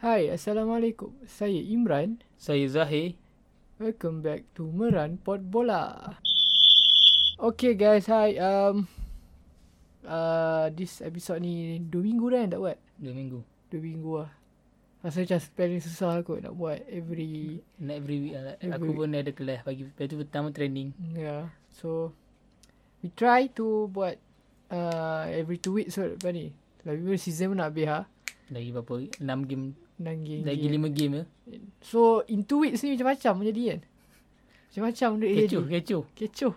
[0.00, 1.12] Hai, Assalamualaikum.
[1.28, 2.24] Saya Imran.
[2.40, 3.20] Saya Zahir.
[3.76, 6.16] Welcome back to Meran Pot Bola.
[7.36, 8.32] Okay guys, hi.
[8.40, 8.88] Um,
[10.08, 12.78] uh, this episode ni dua minggu dah kan tak buat?
[12.96, 13.44] Dua minggu.
[13.68, 14.32] Dua minggu lah.
[15.04, 17.60] Rasa macam paling susah kot nak buat every...
[17.76, 18.56] Not every week lah.
[18.56, 19.84] Every Aku pun ada kelas pagi.
[19.84, 20.96] Lepas tu pertama training.
[21.12, 22.16] Yeah, so...
[23.04, 24.16] We try to buat
[24.72, 26.56] uh, every two weeks kot lepas ni.
[26.88, 28.08] Tapi pun season pun nak habis ha.
[28.48, 28.96] Lagi berapa?
[29.20, 29.89] 6 game.
[30.00, 30.42] Enam game.
[30.48, 30.80] Lagi game.
[30.80, 31.24] 5 game ke?
[31.84, 33.80] So, in two weeks ni macam-macam jadi kan?
[34.72, 35.72] Macam-macam dia Kecoh, jadi.
[35.76, 36.04] kecoh.
[36.16, 36.54] Kecoh.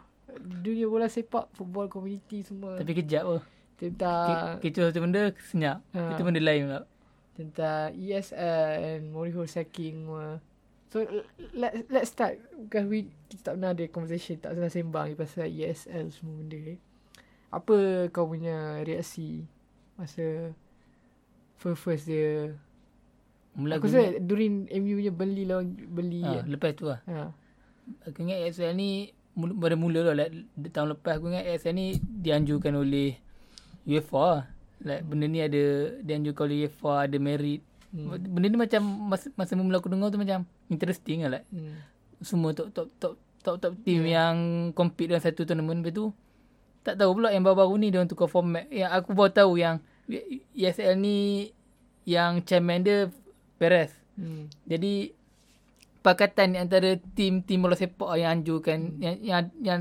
[0.63, 2.79] Dunia bola sepak, football community semua.
[2.79, 3.41] Tapi kejap pun.
[3.75, 5.83] tentang Ke, kecoh satu benda, senyap.
[5.91, 6.15] Ah.
[6.15, 6.81] Itu benda lain pula.
[7.33, 10.37] tentang ESL and Moriho Sacking semua.
[10.93, 11.01] So
[11.57, 16.13] let let's start because we kita tak pernah ada conversation tak pernah sembang pasal ESL
[16.13, 16.57] semua benda.
[16.61, 16.77] ni.
[17.49, 19.49] Apa kau punya reaksi
[19.97, 20.53] masa
[21.57, 22.53] first first dia
[23.53, 26.99] Mula Aku rasa during MU punya beli lawan beli ha, lepas tu lah.
[27.05, 27.29] ha.
[28.09, 30.13] Aku ingat ASL ni mula, pada mula lah.
[30.17, 30.33] Like,
[30.73, 33.13] tahun lepas aku ingat ASL ni dianjurkan oleh
[33.85, 34.43] UEFA lah.
[34.83, 35.63] Like, benda ni ada
[36.01, 37.61] dianjurkan oleh UEFA, ada merit.
[37.93, 38.09] Hmm.
[38.17, 41.37] Benda ni macam masa, masa mula aku dengar tu macam interesting lah.
[41.37, 41.77] Like, Hmm.
[42.23, 44.23] semua top top top top top team yeah.
[44.23, 44.35] yang
[44.71, 46.15] compete dalam satu tournament lepas tu
[46.79, 49.83] tak tahu pula yang baru-baru ni dia orang tukar format yang aku baru tahu yang
[50.55, 51.51] ESL ni
[52.07, 53.11] yang chairman dia
[53.57, 54.45] Perez Hmm.
[54.69, 55.09] jadi
[56.05, 59.79] pakatan antara tim-tim bola sepak yang anjurkan yang, yang yang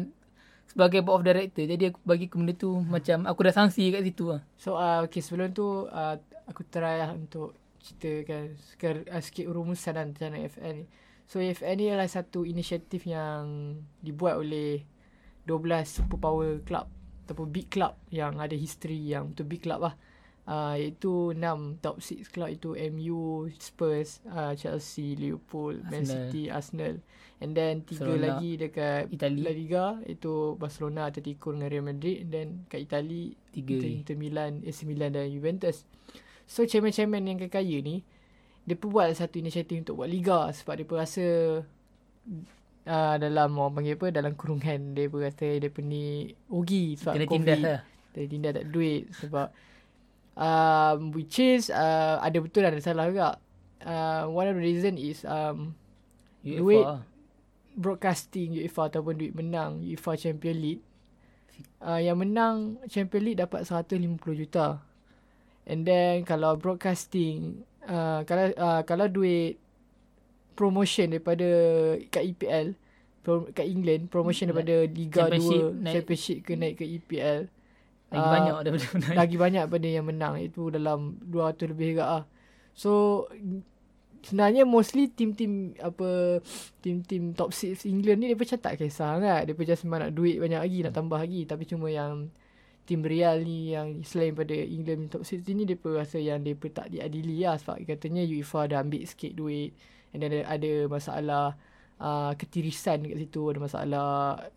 [0.65, 4.01] sebagai board of director jadi aku bagi aku benda tu macam aku dah sanksi kat
[4.09, 6.17] situ lah So uh, okay sebelum tu uh,
[6.49, 10.85] aku try lah untuk ceritakan sikit, uh, sikit rumusan dan macam mana FN ni.
[11.27, 14.87] So FN ni adalah satu inisiatif yang dibuat oleh
[15.45, 15.59] 12
[15.91, 16.87] superpower club
[17.27, 19.95] ataupun big club yang ada history yang tu big club lah.
[20.43, 26.19] Uh, iaitu 6 top 6 club itu MU, Spurs, uh, Chelsea, Liverpool, Man Arsenal.
[26.27, 26.95] City, Arsenal.
[27.39, 28.27] And then tiga Barcelona.
[28.27, 29.39] lagi dekat Itali.
[29.39, 33.91] La Liga itu Barcelona, Atletico dengan Real Madrid and then kat Itali tiga Inter.
[34.03, 35.87] Inter Milan, AC Milan dan Juventus.
[36.51, 38.03] So chairman-chairman yang kaya ni
[38.63, 41.27] dia pun buat satu inisiatif untuk buat liga sebab dia rasa
[42.87, 47.35] uh, dalam orang panggil apa dalam kurungan dia rasa dia ni rugi sebab kena COVID.
[47.35, 47.81] tindas lah
[48.13, 49.47] Dia tindas tak duit sebab
[50.37, 53.29] um, which is uh, ada betul ada salah juga.
[53.83, 55.75] Uh, one of the reason is um,
[56.41, 57.03] duit UEFA
[57.73, 60.85] broadcasting UEFA ataupun duit menang UEFA Champion League.
[61.83, 64.07] Uh, yang menang Champion League dapat 150
[64.39, 64.79] juta.
[65.63, 69.59] And then kalau broadcasting uh, kalau uh, kalau duit
[70.53, 71.49] promotion daripada
[72.13, 72.77] kat EPL
[73.25, 77.41] pro, kat England promotion Like daripada Liga championship 2 naik- Championship ke naik ke EPL
[78.13, 82.05] lagi Ah, banyak daripada menang lagi banyak pada yang menang itu dalam 200 lebih juga
[82.21, 82.25] ah.
[82.77, 83.25] So
[84.23, 86.39] sebenarnya mostly tim-tim apa
[86.79, 89.41] tim-tim top 6 England ni dia macam tak kisah sangat.
[89.51, 92.31] Dia macam semua nak duit banyak lagi, nak tambah lagi tapi cuma yang
[92.87, 96.91] tim Real ni yang selain pada England top 6 ni dia rasa yang dia tak
[96.91, 99.71] diadili lah sebab katanya UEFA dah ambil sikit duit
[100.13, 101.45] and then ada, ada masalah
[102.03, 104.07] uh, ketirisan kat situ, ada masalah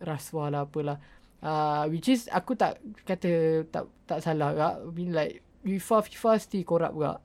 [0.01, 0.97] rasuah lah apalah.
[1.45, 4.75] Uh, which is aku tak kata tak tak salah kak.
[4.81, 7.19] I mean like UEFA FIFA still corrupt kak.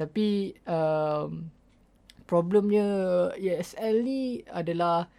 [0.00, 1.52] Tapi um,
[2.24, 2.84] problemnya
[3.36, 5.12] ESL ni adalah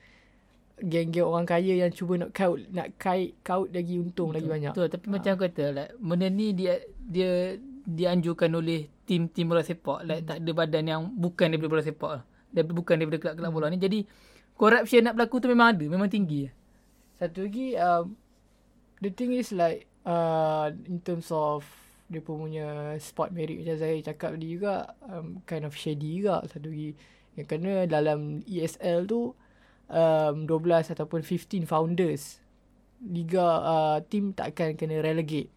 [0.78, 4.73] geng-geng orang kaya yang cuba nak kaut nak kait kaut lagi untung lagi banyak.
[4.73, 5.12] Betul, tapi Ha.
[5.17, 7.57] macam aku kata like, benda ni dia dia
[7.88, 10.29] dianjurkan oleh tim-tim bola sepak like Hmm.
[10.29, 12.23] tak ada badan yang bukan daripada bola sepak lah.
[12.53, 13.78] Daripada bukan daripada kelab-kelab bola ni.
[13.78, 14.00] Jadi
[14.53, 16.46] corruption nak berlaku tu memang ada, memang tinggi.
[17.17, 18.13] Satu lagi um,
[19.02, 21.66] the thing is like uh, in terms of
[22.08, 26.44] dia pun punya sport merit macam saya cakap tadi juga um, kind of shady juga
[26.47, 26.96] satu lagi.
[27.35, 29.35] Yang kerana dalam ESL tu
[29.91, 32.40] um, 12 ataupun 15 founders
[33.03, 35.53] liga uh, team takkan kena relegate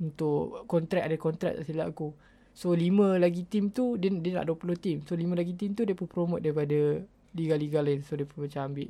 [0.00, 2.14] untuk kontrak ada kontrak tak silap aku.
[2.52, 4.96] So 5 lagi team tu dia, dia nak 20 team.
[5.04, 7.02] So 5 lagi team tu dia pun promote daripada
[7.34, 8.06] liga-liga lain.
[8.06, 8.88] So dia pun macam ambil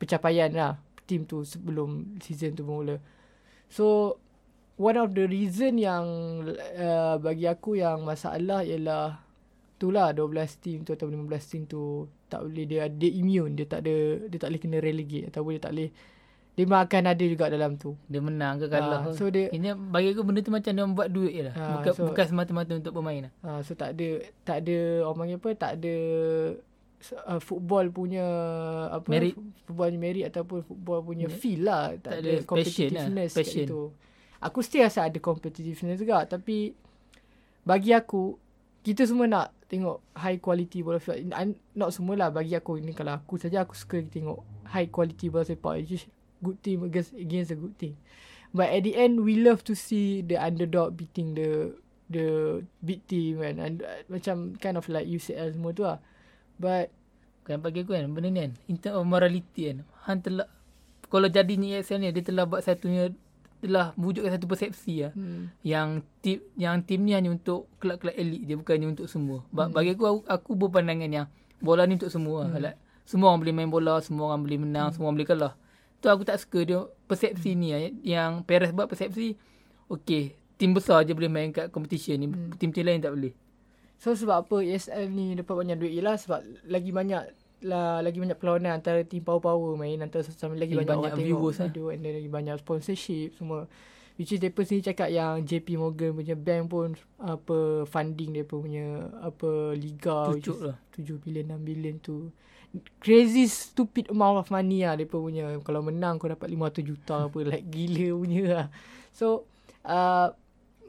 [0.00, 3.02] pencapaian lah team tu sebelum season tu bermula.
[3.66, 4.16] So
[4.78, 6.06] one of the reason yang
[6.78, 9.18] uh, bagi aku yang masalah ialah
[9.74, 13.82] itulah 12 team tu atau 15 team tu tak boleh dia dia immune dia tak
[13.82, 15.90] ada dia tak boleh kena relegate ataupun dia tak boleh
[16.58, 17.96] dia akan ada juga dalam tu.
[18.04, 19.08] Dia menang ke kalah.
[19.08, 21.54] Ah, so dia Ini bagi aku benda tu macam dia buat duit je lah.
[21.56, 23.32] Ah, bukan, so- bukan semata-mata untuk bermain lah.
[23.40, 25.94] Ha, so tak ada tak ada orang panggil apa tak ada
[27.22, 28.26] uh, football punya
[28.90, 29.34] apa Merit.
[29.64, 31.36] football punya merit ataupun football punya Hmm.
[31.36, 33.66] feel lah tak, Tak ada passion lah, competitiveness kat passion.
[33.66, 33.80] situ.
[34.40, 36.72] Aku still rasa ada competitiveness juga tapi
[37.60, 38.36] bagi aku
[38.80, 41.20] kita semua nak tengok high quality bola sepak.
[41.74, 45.78] Not semualah bagi aku ni kalau aku saja aku suka tengok high quality bola sepak.
[45.78, 46.06] It's just
[46.40, 47.94] good team against against a good team.
[48.50, 51.76] But at the end we love to see the underdog beating the
[52.08, 52.26] the
[52.80, 53.60] big team kan.
[53.60, 56.00] And, uh, macam kind of like UCL semua tu lah.
[56.60, 56.92] But
[57.48, 60.46] Kan bagi aku kan benda ni kan in term of morality kan Han telah
[61.10, 63.10] kalau jadi ni ESL ni dia telah buat satunya
[63.60, 68.48] telah wujudkan satu persepsi lah hmm, yang tim yang tim ni hanya untuk kelab-kelab elit
[68.48, 69.44] je bukannya untuk semua.
[69.52, 71.26] Ba- bagi aku aku, aku berpandangan yang
[71.60, 72.56] bola ni untuk semua hmm.
[72.56, 74.94] like, semua orang boleh main bola, semua orang boleh menang, hmm.
[74.96, 75.52] semua orang boleh kalah.
[76.00, 79.36] Tu aku tak suka dia persepsi ni lah, yang Perez buat persepsi
[79.92, 82.56] okey, tim besar je boleh main kat competition ni, hmm.
[82.56, 83.34] tim-tim lain tak boleh.
[84.00, 86.40] So sebab apa ESL ni dapat banyak duit ialah sebab
[86.72, 87.22] lagi banyak
[87.68, 91.20] lah lagi banyak perlawanan antara team power-power main antara sama lagi, Lagi banyak, banyak orang
[91.20, 93.68] viewers tengok video and then lagi banyak sponsorship semua.
[94.16, 96.88] Which is depa sendiri cakap yang JP Morgan punya bank pun
[97.20, 100.76] apa funding depa punya apa liga is lah.
[100.96, 102.16] 7 bilion 6 bilion tu.
[103.04, 105.52] Crazy stupid amount of money lah depa punya.
[105.60, 108.66] Kalau menang kau dapat 500 juta apa like gila punya lah.
[109.12, 109.44] So
[109.84, 110.32] uh,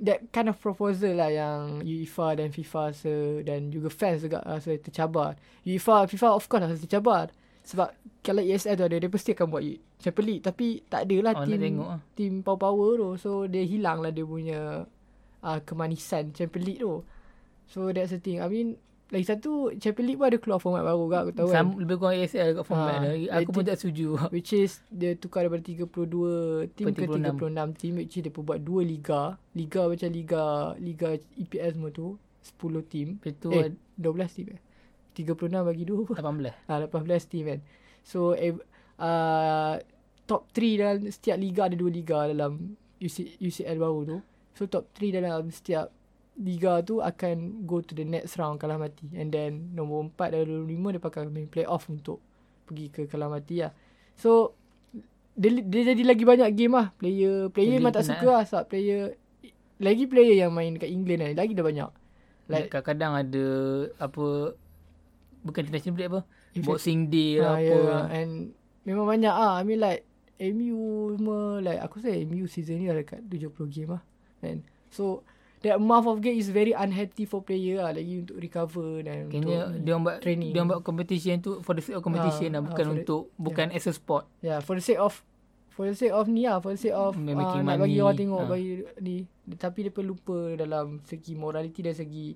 [0.02, 3.14] that kind of proposal lah yang UEFA dan FIFA rasa
[3.46, 5.38] dan juga fans juga rasa tercabar.
[5.62, 7.30] UEFA, FIFA of course rasa tercabar.
[7.62, 7.94] Sebab
[8.26, 9.62] kalau ESL tu ada, dia pasti akan buat
[10.02, 10.42] Champions League.
[10.42, 12.00] Tapi tak adalah Oh, team lah.
[12.18, 13.10] team power-power tu.
[13.22, 14.90] So, dia hilang lah dia punya
[15.40, 17.06] uh, kemanisan Champions League tu.
[17.70, 18.42] So, that's the thing.
[18.42, 18.82] I mean,
[19.12, 21.20] lagi satu, Champions League pun ada keluar format baru kan.
[21.28, 21.56] Aku tahu kan.
[21.60, 23.30] Sam, lebih kurang ESL kat format Ha, dia.
[23.44, 24.08] Aku pun tak setuju.
[24.36, 27.36] Which is dia tukar daripada 32 tim ke 36.
[27.36, 29.36] 36 tim which is dia pun buat dua liga.
[29.52, 30.44] Liga macam liga
[30.80, 32.16] liga EPL semua tu
[32.56, 33.08] 10 tim.
[33.20, 34.62] Lepas tu eh 12 tim eh.
[35.12, 36.14] 36 bagi 2 apa?
[36.32, 36.72] 18.
[36.72, 37.60] Ah 18 tim kan.
[38.08, 38.56] So eh,
[38.96, 39.76] uh,
[40.24, 44.18] top 3 dalam setiap liga ada dua liga dalam UC, UCL baru tu.
[44.56, 45.92] So top 3 dalam setiap
[46.40, 49.12] liga tu akan go to the next round kalah mati.
[49.14, 52.24] And then nombor 4 dan nombor 5 dia akan main play off untuk
[52.66, 53.76] pergi ke kalah mati lah.
[54.16, 54.56] So
[55.36, 56.92] dia, dia jadi lagi banyak game lah.
[56.96, 59.16] Player player memang tak suka lah sebab player
[59.82, 61.90] lagi player yang main dekat England ni lagi dah banyak.
[62.52, 63.46] Like, kadang-kadang ada
[63.96, 64.54] apa
[65.42, 66.22] bukan international break apa?
[66.68, 67.76] Boxing day lah Ah, apa.
[67.80, 68.04] yeah.
[68.12, 68.32] And
[68.84, 69.56] memang banyak ah.
[69.56, 70.04] I mean like
[70.36, 70.82] MU
[71.16, 74.04] semua like aku rasa MU season ni dah dekat 70 game lah.
[74.44, 74.62] And
[74.92, 75.24] so
[75.62, 79.60] that amount of game is very unhealthy for player lah lagi untuk recover dan Kayaknya
[79.64, 80.52] untuk dia orang buat training.
[80.52, 83.22] dia buat competition tu for the sake of competition Ah, lah ah, bukan the- untuk
[83.36, 84.26] bukan as a sport.
[84.40, 85.22] Yeah, for the sake of
[85.70, 87.98] for the sake of ni lah, for the sake of uh, nak bagi money.
[88.00, 88.50] orang tengok Ah.
[88.50, 88.70] bagi
[89.00, 89.16] ni.
[89.52, 92.34] Tapi dia lupa dalam segi morality dan segi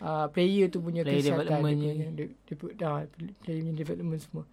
[0.00, 3.02] uh, player tu punya Player kesihatan dia punya dia, dia, uh,
[3.40, 4.44] player punya development semua.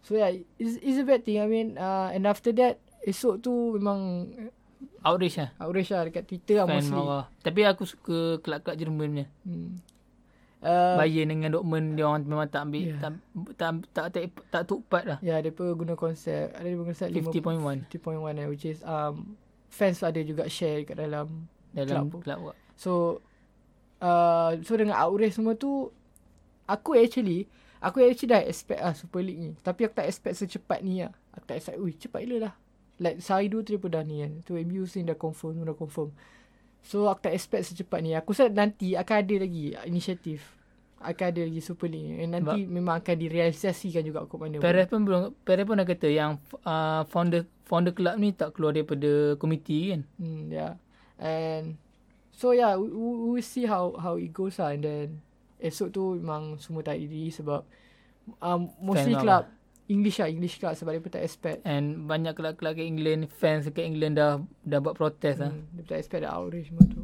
[0.00, 1.36] So yeah, it's, it's a bad thing.
[1.36, 4.30] I mean, uh, and after that, esok tu memang
[5.02, 5.50] Outrage lah.
[5.62, 6.94] outrage lah dekat Twitter lah Fan mostly.
[6.94, 7.24] marah.
[7.42, 9.26] Tapi aku suka kelab-kelab Jerman punya.
[9.46, 9.78] Hmm.
[10.58, 12.98] Uh, Bayern dengan Dortmund dia orang memang tak ambil Yeah.
[12.98, 13.12] tak,
[13.54, 15.18] tak tak tak tak part lah.
[15.22, 16.50] Ya, yeah, pun guna konsep.
[16.50, 19.38] Ada guna konsep 50.1 50.1 eh, which is um,
[19.70, 22.42] fans ada juga share kat dalam dalam kelab.
[22.42, 22.58] kelab.
[22.74, 23.22] So
[24.02, 25.94] uh, so dengan outrage semua tu
[26.66, 27.46] aku actually
[27.78, 29.50] aku actually dah expect lah Super League ni.
[29.62, 31.14] Tapi aku tak expect secepat ni lah.
[31.38, 32.54] Aku tak expect, ui cepat gila lah.
[32.98, 34.32] Like tu dia pun dah ni kan.
[34.42, 36.10] Tu MU sini dah confirm, dah confirm.
[36.82, 38.14] So aku tak expect secepat ni.
[38.14, 40.58] Aku rasa nanti akan ada lagi inisiatif.
[40.98, 42.18] Akan ada lagi Super League.
[42.18, 44.58] And nanti memang akan direalisasikan juga kot mana.
[44.58, 48.74] Perez pun belum Perez pun dah kata yang uh, founder founder kelab ni tak keluar
[48.74, 50.02] daripada komiti kan.
[50.18, 50.74] Hmm, yeah.
[51.18, 51.78] And
[52.34, 54.74] so yeah, we, we we see how how it goes lah.
[54.74, 55.08] And then
[55.62, 57.62] esok tu memang semua tak diri sebab
[58.42, 59.44] um, mostly Fan club
[59.88, 61.64] English lah, English club sebab dia pun tak expect.
[61.64, 65.48] And banyak kelab-kelab kat England, fans kat England dah dah buat protes lah.
[65.48, 67.02] Hmm, dia pun tak expect the outrage semua tu.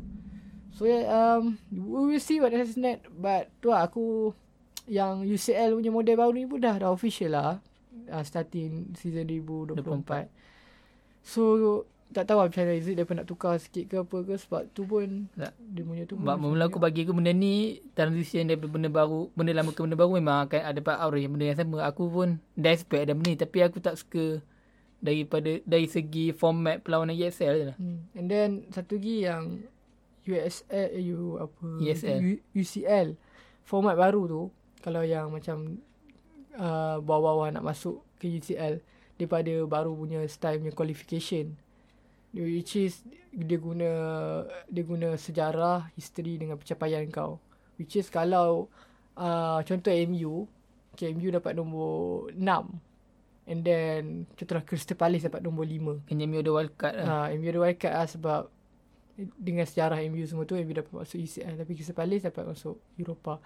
[0.75, 3.09] So yeah, um, we will see what happens next.
[3.17, 4.37] But tu lah aku
[4.85, 7.65] yang UCL punya model baru ni pun dah dah official lah.
[8.05, 10.29] Uh, starting season 2024.
[11.25, 14.17] So tak tahu lah macam mana Is it dia pun nak tukar sikit ke apa
[14.23, 15.53] ke Sebab tu pun Tak.
[15.59, 19.53] Dia punya tu macam mula aku bagi aku benda ni transition daripada benda baru, benda
[19.53, 21.83] lama ke benda baru memang akan ada part outrage benda yang sama.
[21.91, 24.39] Aku pun dah expect ada benda ni tapi aku tak suka
[25.03, 27.77] daripada dari segi format perlawanan ESL je lah.
[27.77, 27.99] Hmm.
[28.15, 29.43] And then satu lagi yang
[30.25, 32.19] USL eh, U apa ESL.
[32.23, 33.19] U, UCL
[33.65, 34.43] format baru tu
[34.81, 35.81] kalau yang macam
[36.57, 38.81] uh, bawah-bawah nak masuk ke UCL
[39.17, 41.57] daripada baru punya style punya qualification
[42.35, 43.91] which is dia guna
[44.67, 47.39] dia guna sejarah history dengan pencapaian kau
[47.79, 48.67] which is kalau
[49.19, 50.51] uh, contoh MU
[50.95, 52.43] okay, MU dapat nombor 6
[53.45, 54.03] and then
[54.35, 57.07] contohlah Crystal Palace dapat nombor 5 Kena MU ada wildcard lah.
[57.07, 58.43] Ha, MU ada wildcard lah sebab
[59.39, 63.39] dengan sejarah MU semua tu MU dapat masuk UCL tapi Crystal Palace dapat masuk Europa.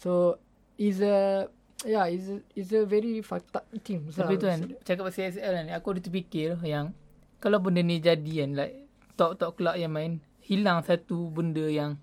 [0.00, 0.40] So
[0.80, 1.48] is a
[1.84, 4.08] yeah is a, is a very fucked up team.
[4.08, 6.96] Tapi tu kan, cakap pasal SL kan, aku ada terfikir yang
[7.40, 11.96] kalau benda ni jadi kan, like top-top club yang main, hilang satu benda yang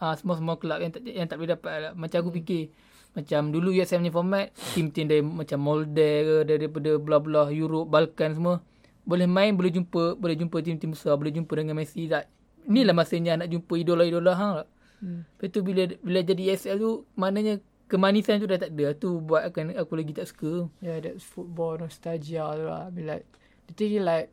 [0.00, 1.92] uh, semua-semua club yang tak, yang tak boleh dapat lah.
[1.92, 2.72] Macam aku fikir,
[3.12, 8.64] macam dulu USM ni format, tim-tim dari macam Molde ke, daripada bla-bla, Europe, Balkan semua,
[9.04, 12.08] boleh main, boleh jumpa, boleh jumpa tim-tim besar, boleh jumpa dengan Messi.
[12.08, 12.24] Tak,
[12.64, 14.68] inilah masanya nak jumpa idola-idola hang lah.
[15.00, 15.24] Hmm.
[15.24, 17.56] Lepas tu bila bila jadi ESL tu maknanya
[17.88, 18.92] kemanisan tu dah tak ada.
[18.92, 20.68] Tu buat akan aku lagi tak suka.
[20.84, 22.86] Yeah, that's football nostalgia tu lah.
[22.86, 23.24] I mean like
[23.66, 24.28] the thing is like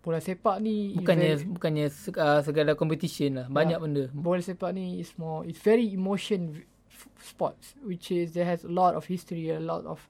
[0.00, 3.46] bola sepak ni bukannya very, bukannya uh, segala competition lah.
[3.52, 4.04] Banyak yeah, benda.
[4.16, 6.64] Bola sepak ni is more it's very emotion
[7.20, 10.00] sports which is there has a lot of history, a lot of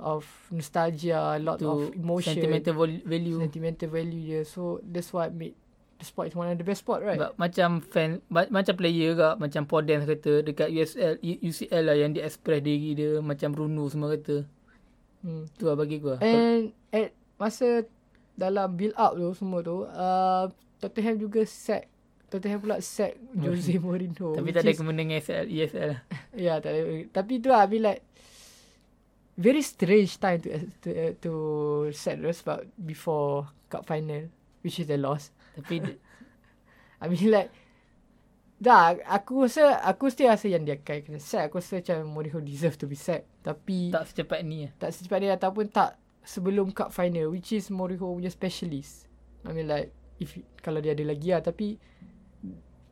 [0.00, 4.40] of nostalgia, a lot to of emotion, sentimental value, sentimental value.
[4.40, 4.44] Yeah.
[4.44, 5.56] So that's what made
[6.00, 9.12] the sport is one of the best sport right But, macam fan ba- macam player
[9.12, 13.84] ke macam Podence kata dekat USL UCL lah yang dia express diri dia macam Bruno
[13.92, 14.48] semua kata
[15.22, 15.60] hmm.
[15.60, 17.84] tu lah bagi gua and at masa
[18.40, 20.48] dalam build up tu semua tu uh,
[20.80, 21.92] Tottenham juga set
[22.32, 26.00] Tottenham pula set Jose Mourinho tapi tak ada kena dengan ESL, ESL lah
[26.32, 26.80] ya yeah, tak ada.
[27.12, 28.00] Tapi tu lah I mean like
[29.36, 30.48] very strange time to
[30.80, 30.88] to,
[31.20, 31.32] to
[31.92, 34.32] set sebab before cup final
[34.64, 35.36] which is the loss.
[35.60, 35.84] Tapi
[37.04, 37.52] I mean like
[38.60, 42.44] Dah aku rasa Aku still rasa yang dia akan kena set Aku rasa macam Mourinho
[42.44, 44.70] deserve to be set Tapi Tak secepat ni ya.
[44.76, 49.08] Tak secepat ni Ataupun tak Sebelum cup final Which is Mourinho punya specialist
[49.46, 51.80] I mean like if Kalau dia ada lagi lah Tapi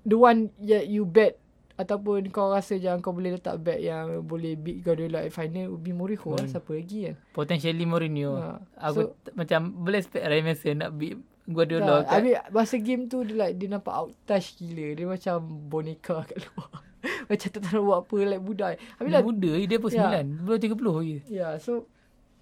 [0.08, 1.36] The one that you bet
[1.78, 5.86] Ataupun kau rasa jangan kau boleh letak bet yang boleh beat Guardiola at final would
[5.86, 6.42] be Mourinho lah.
[6.50, 7.14] Siapa lagi kan?
[7.30, 8.34] Potentially Mourinho.
[8.34, 8.58] Ha.
[8.90, 13.22] Aku so, macam boleh expect Ryan Mason nak beat Guardiola tak, Habis masa game tu
[13.22, 14.90] dia, like, dia nampak out touch gila.
[14.98, 15.36] Dia macam
[15.70, 16.82] boneka kat luar.
[17.30, 18.74] macam tak tahu buat apa like budak.
[18.98, 19.90] Habis lah, muda dia pun.
[19.94, 20.26] Yeah.
[20.26, 21.16] Belum 30 lagi.
[21.30, 21.86] Yeah so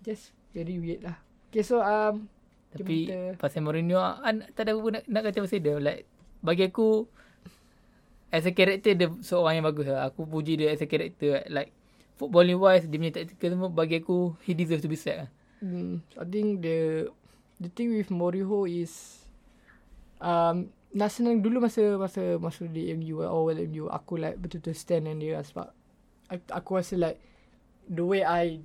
[0.00, 1.20] just very weird lah.
[1.52, 2.32] Okay so um
[2.72, 3.36] tapi kita...
[3.36, 6.08] pasal Mourinho an, tak ada apa nak, nak kata pasal dia like
[6.40, 7.04] bagi aku
[8.32, 10.08] as a character dia seorang yang bagus lah.
[10.08, 11.76] Aku puji dia as a character like
[12.16, 15.30] footballing wise dia punya tactical semua bagi aku he deserves to be set lah.
[15.60, 17.08] Hmm, I think the
[17.60, 19.24] the thing with Moriho is
[20.20, 25.04] um nak senang dulu masa masa masa di MU awal MU aku like betul-betul stand
[25.04, 25.68] dengan dia sebab
[26.32, 27.18] aku, aku rasa like
[27.84, 28.64] the way I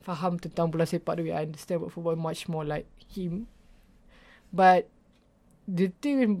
[0.00, 3.44] faham tentang bola sepak the way I understand about football much more like him
[4.50, 4.88] but
[5.68, 6.34] the thing with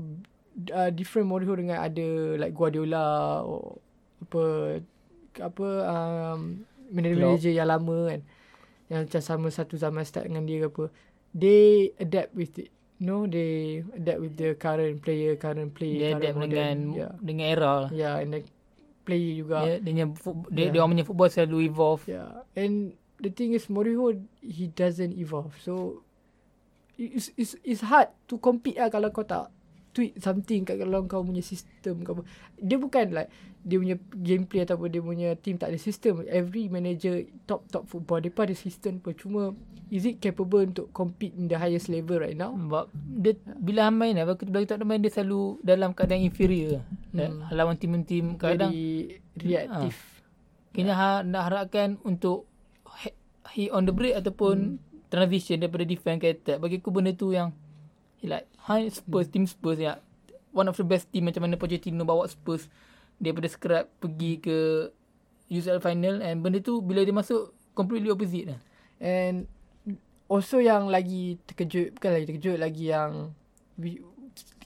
[0.72, 3.78] uh, different Moriho dengan ada like Guardiola or
[4.20, 4.44] apa
[5.40, 8.20] apa um manager-manager yang lama kan
[8.90, 10.84] yang macam sama satu zaman start dengan dia ke apa
[11.34, 12.70] they adapt with it.
[13.00, 15.96] No, they adapt with the current player, current play.
[15.96, 16.50] They current adapt modern.
[16.52, 17.12] dengan yeah.
[17.16, 17.90] dengan era lah.
[17.94, 18.40] Yeah, and the
[19.08, 19.56] player juga.
[19.64, 20.68] Yeah, dia dia yeah.
[20.68, 22.04] dia orang punya football selalu evolve.
[22.04, 25.54] Yeah, and the thing is Mourinho he doesn't evolve.
[25.60, 26.02] So
[26.96, 29.48] it's it's it's hard to compete lah kalau kau tak
[29.90, 32.22] tweak something kat dalam kau punya sistem kau
[32.54, 33.30] dia bukan like
[33.66, 38.22] dia punya gameplay ataupun dia punya team tak ada sistem every manager top top football
[38.22, 39.50] dia pun ada sistem pun cuma
[39.90, 42.54] is it capable untuk compete in the highest level right now?
[42.54, 46.86] Sebab dia bila main lah bila kita main dia selalu dalam keadaan inferior.
[47.10, 47.42] Hmm.
[47.50, 50.70] lawan tim-tim kadang Very reaktif ha.
[50.70, 52.46] kena ha, nak harapkan untuk
[53.54, 55.08] he on the break ataupun hmm.
[55.10, 57.50] transition daripada defense ke attack bagi aku benda tu yang
[58.22, 59.32] like high Spurs hmm.
[59.32, 59.98] team Spurs ya
[60.50, 62.66] one of the best team macam mana Pochettino bawa Spurs
[63.20, 64.90] daripada scrap pergi ke
[65.50, 68.60] UCL final and benda tu bila dia masuk completely opposite lah.
[69.02, 69.50] And
[70.30, 73.34] also yang lagi terkejut bukan lagi terkejut lagi yang
[73.74, 73.98] we,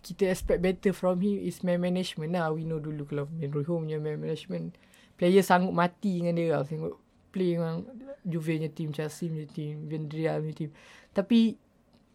[0.04, 2.52] kita expect better from him is man management lah.
[2.52, 4.76] We know dulu kalau Mourinho punya man management
[5.16, 6.62] player sanggup mati dengan dia lah.
[6.68, 7.03] Tengok
[7.34, 7.82] play dengan
[8.22, 10.70] Juve punya team, Chelsea punya team, Villarreal punya team.
[11.10, 11.58] Tapi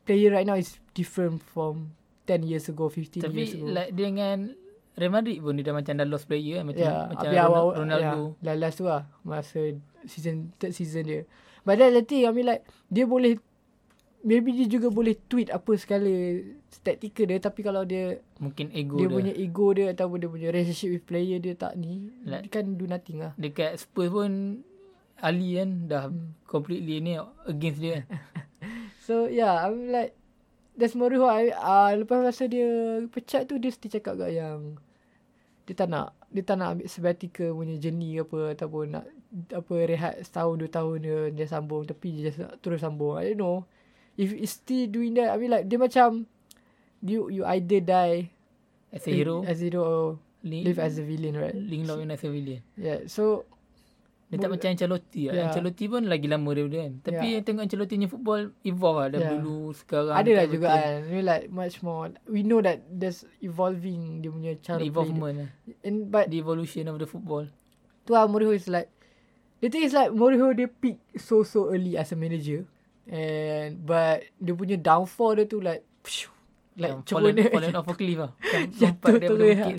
[0.07, 1.91] player right now is different from
[2.25, 3.67] 10 years ago, 15 Tapi, years ago.
[3.67, 4.55] Tapi like dengan
[4.99, 8.35] Real Madrid pun dia dah macam dah lost player macam yeah, macam awal, Ronaldo.
[8.43, 11.21] Yeah, last tu lah masa season third season dia.
[11.63, 13.39] But then the thing I mean like dia boleh
[14.19, 16.11] maybe dia juga boleh tweet apa sekala
[16.83, 20.47] tactical dia tapi kalau dia mungkin ego dia, dia punya ego dia ataupun dia punya
[20.51, 23.31] relationship with player dia tak ni like, dia kan do nothing lah.
[23.39, 24.61] Dekat Spurs pun
[25.21, 26.47] Ali kan dah hmm.
[26.47, 28.05] completely ni against dia kan.
[29.09, 30.13] So yeah, I'm like
[30.77, 34.77] That's Mourinho I, uh, Lepas masa dia Pecat tu Dia mesti cakap kat yang
[35.65, 39.09] Dia tak nak Dia tak nak ambil sabbatical Punya journey apa Ataupun nak
[39.49, 43.17] Apa rehat Setahun dua tahun dia Dia sambung Tapi dia just terus sambung.
[43.17, 43.57] I don't know.
[44.13, 46.29] If it's still doing that I mean like Dia macam
[47.01, 48.29] You you either die
[48.93, 49.41] As a hero.
[49.41, 50.05] As a hero Or
[50.39, 51.51] live as a villain right?
[51.51, 52.63] Link Lock as a villain.
[52.79, 53.43] Yeah so
[54.29, 55.33] Dia tak macam Ancelotti lah.
[55.33, 55.41] Ya.
[55.49, 56.93] Ancelotti pun lagi lama daripada kan.
[57.01, 59.07] Tapi yang tengok Ancelotti punya football evolve lah.
[59.09, 59.31] Dari Ya.
[59.33, 60.13] dulu sekarang.
[60.13, 60.81] Ada lah juga kan.
[61.01, 62.13] I mean like much more.
[62.29, 64.93] We know that there's evolving dia punya cara The play.
[64.93, 65.49] evolvement lah.
[65.65, 65.75] dia.
[65.81, 67.49] And but The evolution of the football.
[68.05, 68.89] tu lah Mourinho is like
[69.61, 72.69] the thing is like Mourinho dia pick so so early as a manager.
[73.05, 76.29] And but dia punya downfall dia tu like phew,
[76.77, 78.31] like macam fallen, fallen off a cliff lah.
[78.77, 79.77] Jatuh terus, bukit.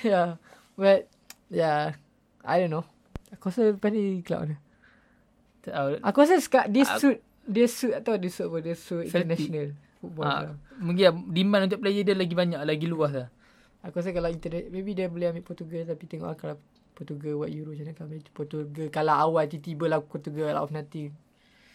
[0.00, 0.40] yeah.
[0.72, 1.12] But
[1.48, 2.00] yeah,
[2.40, 2.88] I don't know.
[3.44, 4.56] Aku rasa lepas ni club dia.
[5.60, 5.88] Tak tahu.
[6.00, 9.76] Aku rasa sekat dia Aku- suit dia suit atau dia suit apa dia suit international
[10.00, 10.24] football.
[10.24, 10.56] Ah, lah.
[10.80, 13.28] mungkin lah, demand untuk player dia lagi banyak, lagi luas lah.
[13.84, 16.56] Aku rasa kalau internet maybe dia boleh ambil Portugal tapi tengok lah kalau
[16.96, 21.12] Portugal buat Euro macam mana kalau Portugal kalau awal tiba-tiba lah Portugal out of nothing.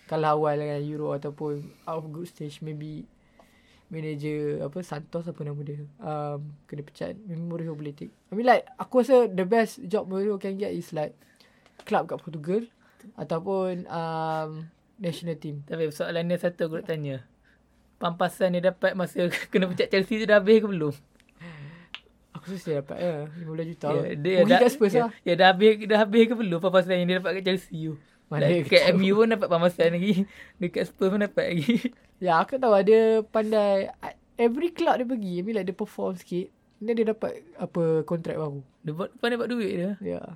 [0.09, 3.05] Kalau awal dengan Euro ataupun out of good stage maybe
[3.93, 8.65] manager apa Santos apa nama dia um, kena pecat Mourinho boleh take I mean like
[8.77, 11.17] aku rasa the best job Mourinho can get is like
[11.85, 12.63] club kat Portugal
[13.15, 14.67] ataupun um,
[14.99, 17.17] national team Tapi soalan dia satu aku nak tanya.
[17.99, 20.95] Pampasan dia dapat masa kena pecat Chelsea tu dah habis ke belum?
[22.39, 25.11] aku rasa dia dapat ya 15 juta Ya, dia Rugi dah, kat Spurs ya, lah
[25.27, 27.93] ya, dah habis dah habis ke belum pampasan yang dia dapat kat Chelsea tu?
[28.29, 28.95] Mana Like, aku kat tahu.
[29.01, 30.13] MU pun dapat pampasan lagi.
[30.61, 31.75] Dekat Spurs pun dapat lagi.
[32.19, 33.95] Ya aku tahu dia pandai
[34.35, 36.51] Every club dia pergi I mean like dia perform sikit
[36.83, 39.95] Then dia dapat Apa kontrak baru Dia buat, pandai buat duit dia.
[40.03, 40.27] Ya yeah.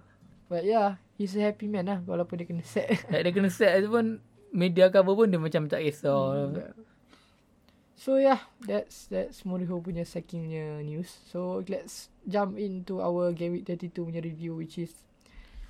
[0.47, 3.79] But yeah He's a happy man lah Walaupun dia kena set Like, dia kena set
[3.79, 4.19] tu pun
[4.51, 6.51] media cover pun dia macam tak kisah.
[6.51, 6.75] yeah.
[7.95, 13.55] So yeah That's That's Mourinho punya sacking punya news So let's Jump into our Game
[13.55, 14.91] Week 32 punya review Which is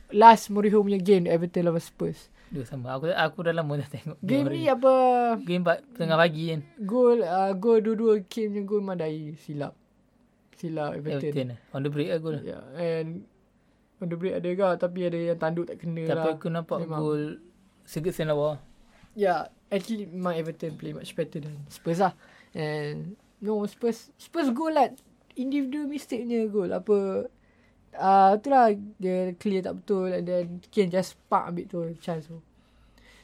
[0.10, 2.94] Last Mourinho punya game Everton lawan Spurs Dua sama.
[2.94, 4.22] Aku aku dah lama dah tengok.
[4.22, 4.94] Game hari ni apa
[5.42, 6.62] Game 4 tengah pagi kan.
[6.86, 9.74] Gol uh, Gol dua-dua game punya gol Madai Silap
[10.54, 11.48] Silap Everton, Everton.
[11.74, 12.42] On the break aku lah.
[12.46, 13.26] Yeah, and
[14.10, 16.36] the break ada juga tapi ada yang tanduk tak kena Tapi lah.
[16.36, 17.00] aku nampak Memang.
[17.00, 17.24] gol
[17.84, 18.64] Sigurd Senlawa.
[19.14, 22.16] Yeah, actually memang Everton play much better than Spurs lah.
[22.56, 24.90] And no Spurs Spurs goal lah
[25.36, 27.28] individual mistake-nya goal apa
[27.98, 32.30] uh, tu lah dia clear tak betul and then Kane just spark ambil tu chance
[32.30, 32.40] tu.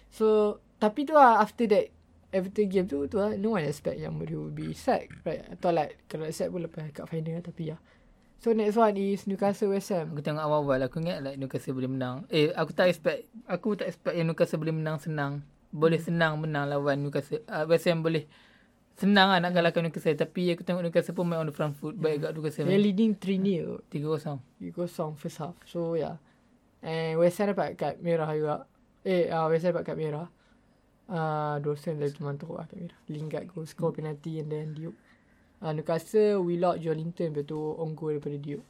[0.09, 1.89] So tapi tu lah after that
[2.29, 5.73] Everton game tu tu lah no one expect yang Mourinho will be sacked right atau
[5.73, 7.77] like kalau sack pun lepas kat final lah, tapi ya.
[8.39, 10.15] So next one is Newcastle West Ham.
[10.15, 12.23] Aku tengok awal-awal aku ingat like Newcastle boleh menang.
[12.31, 15.43] Eh aku tak expect aku tak expect yang Newcastle boleh menang senang.
[15.75, 17.43] Boleh senang menang lawan Newcastle.
[17.51, 18.23] Uh, West Ham boleh
[18.95, 21.99] senang lah nak kalahkan Newcastle tapi aku tengok Newcastle pun main on the front foot.
[21.99, 22.63] Baik kat Newcastle.
[22.63, 23.91] They leading 3-0.
[23.91, 24.39] 3-0.
[24.63, 25.59] You go song first half.
[25.67, 26.15] So yeah.
[26.79, 28.71] And West Ham dapat kad merah juga.
[29.03, 30.31] Eh, uh, West Ham dapat kad merah.
[31.11, 32.95] Uh, Dawson dari teman tu lah kad merah.
[33.11, 34.95] Lingard go score penalty and then Diop.
[35.59, 37.35] Uh, Newcastle, Willock, Jolinton.
[37.35, 38.63] Lepas tu on goal daripada Diop.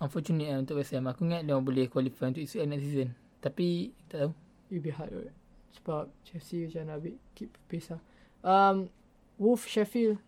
[0.00, 1.06] Unfortunate lah untuk West Ham.
[1.06, 3.12] Aku ingat dia boleh qualify untuk UCL next season.
[3.38, 4.32] Tapi tak tahu.
[4.72, 5.34] It'll be hard right?
[5.76, 8.00] Sebab Chelsea macam nak ambil keep pace lah.
[8.40, 8.88] Um,
[9.36, 10.18] Wolf Sheffield.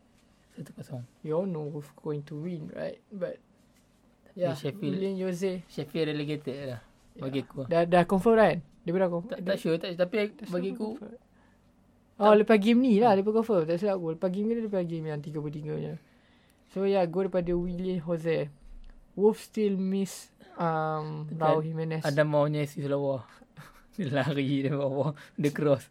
[0.60, 1.02] 1-0.
[1.24, 3.00] You all know Wolf going to win right?
[3.08, 3.40] But
[4.36, 5.64] yeah, Sheffield- William Jose.
[5.66, 6.80] Sheffield relegated lah.
[7.16, 7.68] Bagi aku lah.
[7.68, 8.56] Dah, dah confirm kan?
[8.84, 9.32] Dia pun dah confirm.
[9.32, 9.76] Tak, tak sure.
[9.80, 11.16] Tak, tapi Tak bagi aku confirm.
[12.20, 15.08] Oh lepas game ni lah Lepas confirm Tak silap aku Lepas game ni Lepas game
[15.08, 15.94] yang 33 nya
[16.68, 18.52] So yeah Go daripada William Jose
[19.16, 23.28] Wolf still miss um, Tapi Raul Jimenez ada maunya si Selawar.
[23.96, 25.12] dia lari dari bawah.
[25.36, 25.84] Dia cross.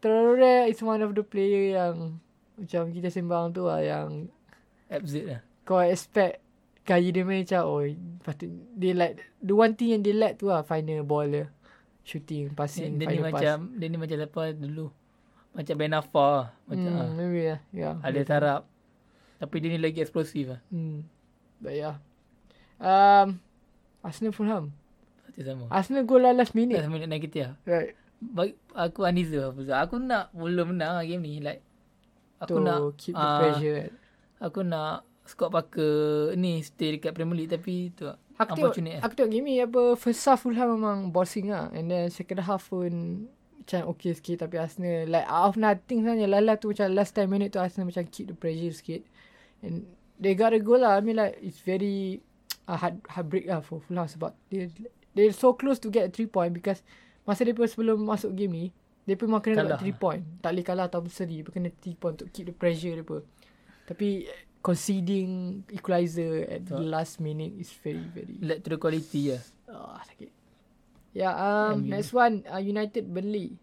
[0.00, 2.20] Traore is one of the player yang
[2.56, 4.32] Macam kita sembang tu lah Yang
[4.88, 5.40] FZ lah.
[5.64, 6.40] Kau expect
[6.84, 7.84] Gaya dia main macam Oh
[8.20, 11.46] patut Dia like The one thing yang dia like tu lah Final ball dia
[12.04, 14.86] Shooting Dia, Passing dia ni final pass macam dia ni macam apa dulu.
[15.54, 16.48] Macam Ben Affar lah.
[16.66, 17.08] Macam hmm, ah.
[17.14, 17.94] Maybe lah yeah.
[18.02, 18.62] Ada tarap.
[19.38, 20.60] Tapi dia ni lagi eksplosif lah.
[20.68, 21.06] Hmm.
[21.62, 21.96] But yeah.
[22.82, 23.38] Um,
[24.02, 24.74] Arsenal Fulham.
[25.30, 25.64] Satu sama.
[25.70, 26.82] Arsenal goal lah last minute.
[26.82, 27.54] sama nak kita lah.
[27.64, 27.94] Right.
[28.18, 29.50] Bagi, aku Aniza lah.
[29.54, 29.78] Fuzal.
[29.78, 31.38] Aku nak belum menang lah game ni.
[31.38, 31.62] Like,
[32.42, 33.78] aku to nak keep the ah, pressure.
[34.42, 38.20] Aku nak Scott Parker ni stay dekat Premier League tapi tu lah.
[38.34, 39.00] Aku tengok, lah.
[39.06, 41.70] aku tengok game ni apa first half Fulham memang bossing lah.
[41.70, 43.24] And then second half pun
[43.64, 47.32] macam okay sikit tapi Arsenal like out of nothing sebenarnya Lala tu macam last 10
[47.32, 49.00] minute tu Arsenal macam keep the pressure sikit.
[49.64, 49.88] And
[50.20, 50.96] they got a goal lah.
[50.96, 52.20] I mean like it's very
[52.68, 54.68] uh, hard heartbreak lah for Fulham sebab they
[55.16, 56.84] they so close to get 3 point because
[57.24, 58.66] masa dia pun sebelum masuk game ni
[59.08, 59.80] dia pun memang kena Kalah.
[59.80, 60.22] dapat 3 point.
[60.44, 61.40] Tak boleh kalah atau seri.
[61.40, 63.24] Dia pun kena 3 point untuk keep the pressure dia pun.
[63.88, 64.28] Tapi
[64.64, 66.88] conceding equalizer at the Betul.
[66.88, 69.42] last minute is very very Let to the quality lah.
[69.68, 70.43] Ah, sakit.
[71.14, 71.94] Ya, um, MU.
[71.94, 73.54] next one uh, United Burnley.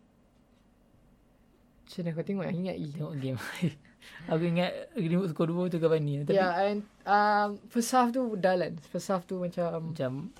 [1.83, 2.85] Macam mana kau tengok yang ingat E.
[2.95, 3.39] Tengok game.
[4.31, 6.23] aku ingat Greenwood skor 2 tu Cavani.
[6.23, 8.79] Tapi Ya, yeah, and um, first half tu dalan.
[8.87, 10.31] First half tu macam macam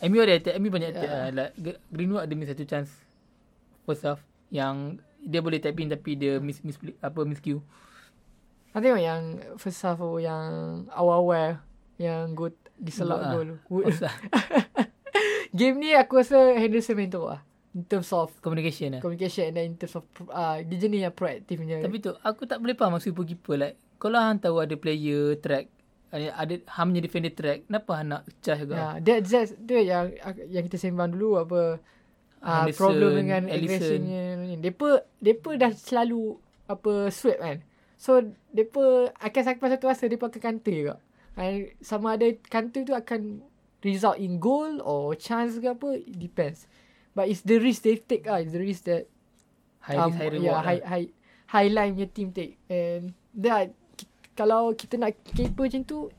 [0.00, 1.10] MU ada attack, MU banyak attack.
[1.10, 1.26] Yeah.
[1.26, 1.34] Yeah.
[1.34, 2.90] Like Gr- Greenwood ada miss satu chance
[3.82, 7.58] first half yang dia boleh tap in tapi dia miss miss apa miss cue.
[8.70, 9.22] I tengok yang
[9.58, 10.46] first half tu yang
[10.94, 11.58] awal-awal
[11.98, 13.50] yang good diselak Ah, gol.
[13.66, 13.90] Wood.
[15.50, 17.42] Game ni aku rasa Henderson main teruk lah.
[17.70, 19.00] In terms of Communication lah.
[19.02, 20.02] communication and then in terms of
[20.34, 21.78] uh, dia jenis yang proaktif punya.
[21.78, 25.70] Tapi tu aku tak boleh faham super keeper like kalau hang tahu ada player track
[26.10, 28.74] ada hang punya defender track kenapa hang nak charge juga?
[28.74, 30.10] Ya, that that's tu yang
[30.50, 31.78] yang kita sembang dulu apa
[32.42, 34.58] uh, problem dengan aggressionnya ni.
[34.58, 37.62] Depa depa dah selalu apa sweep kan.
[37.94, 38.18] So
[38.50, 40.94] depa akan sampai satu masa depa akan counter juga.
[41.38, 43.46] And sama ada counter tu akan
[43.82, 46.66] result in goal or chance ke apa it depends.
[47.10, 49.08] But it's the risk they take ah, it's the risk that
[49.80, 50.44] High risk high reward.
[50.44, 50.62] yeah, lah.
[50.62, 51.06] high high
[51.48, 53.72] high line punya team take and that
[54.36, 56.12] kalau kita nak keeper macam tu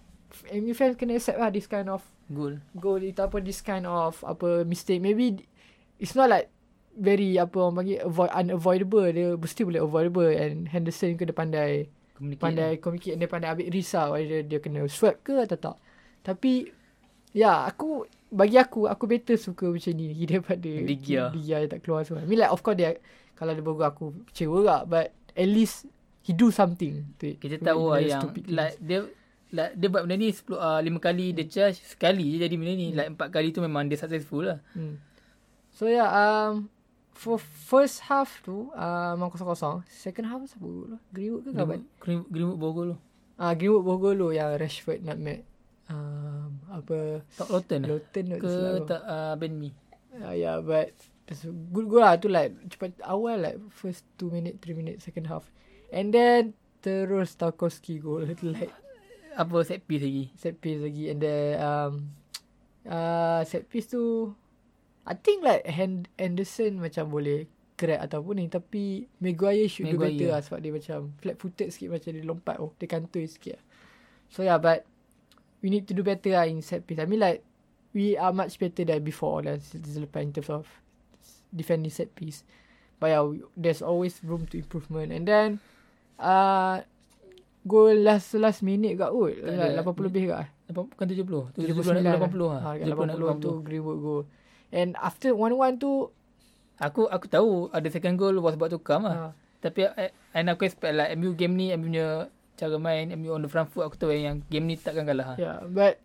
[0.50, 2.64] MU fans kena accept lah this kind of Goal.
[2.80, 5.44] goal itu apa this kind of apa mistake maybe
[6.00, 6.48] it's not like
[6.96, 12.44] very apa orang panggil avoid unavoidable dia mesti boleh avoidable and Henderson kena pandai Communicate.
[12.44, 15.78] pandai communicate dia pandai ambil risau whether dia kena swap ke atau tak
[16.24, 16.72] tapi
[17.32, 21.32] ya aku bagi aku aku better suka macam ni daripada De Gea.
[21.32, 22.96] De Gea yang tak keluar semua I mean like of course dia
[23.36, 25.90] kalau dia bergol aku kecewa juga but at least
[26.22, 27.38] he do something to it.
[27.42, 29.00] Kita tahu lah yang like dia
[29.52, 32.74] like dia buat benda ni 10 uh, 5 kali dia charge sekali je jadi benda
[32.78, 32.88] ni.
[32.94, 34.60] Like 4 kali tu memang dia successful lah.
[34.78, 35.02] Hmm.
[35.72, 36.68] So yeah, um,
[37.16, 39.84] for first half tu uh, memang kosong-kosong.
[39.90, 40.96] Second half siapa gol?
[41.12, 41.52] Greenwood ke?
[42.00, 42.98] Greenwood, Greenwood bawa gol tu.
[43.42, 45.44] Ah, Greenwood bawa gol tu yang Rashford nutmeg.
[45.92, 47.90] Um, apa Tak Lawton lah.
[47.92, 48.54] Lawton tu Ke
[48.88, 49.76] tak uh, Ben Mee.
[50.14, 50.92] Uh, yeah, but
[51.24, 55.00] that's a good goal lah tu like cepat awal like first 2 minute 3 minute
[55.00, 55.52] second half.
[55.92, 58.24] And then terus Tarkowski goal
[58.56, 58.72] like
[59.32, 60.26] Apa set piece lagi.
[60.36, 61.92] set piece lagi and then um
[62.84, 64.32] uh, set piece tu
[65.04, 70.14] I think like Hand- Henderson macam boleh crack ataupun ni tapi Maguire should do Maguire.
[70.14, 73.58] better lah sebab dia macam flat footed sikit macam dia lompat oh dia kantoi sikit
[73.58, 73.64] lah.
[74.30, 74.86] so yeah but
[75.62, 77.42] we need to do better lah in set piece I mean like
[77.92, 80.66] we are much better than before lah se- selepas in terms of
[81.50, 82.44] defending set piece
[82.98, 85.48] but yeah we- there's always room to improvement and then
[86.18, 86.82] uh,
[87.62, 89.86] goal last last minute kat kot like ada.
[89.86, 91.52] 80 lebih kat Bukan 70.
[91.68, 92.16] 79 70 lah.
[92.16, 92.62] 80 lah.
[92.64, 94.22] Ha, kat 80 70 tu Greenwood goal.
[94.72, 96.08] And after 1-1 tu
[96.80, 99.14] Aku aku tahu ada second goal was buat tukar lah.
[99.14, 99.28] ha,
[99.60, 103.42] Tapi I, and aku expect lah MU game ni MU punya cara main MU on
[103.42, 105.34] the front foot aku tahu yang game ni takkan kalah.
[105.36, 105.98] yeah, but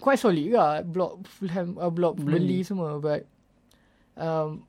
[0.00, 2.32] quite solid juga block Fulham uh, block Burnley.
[2.40, 3.28] Burnley semua but
[4.16, 4.64] um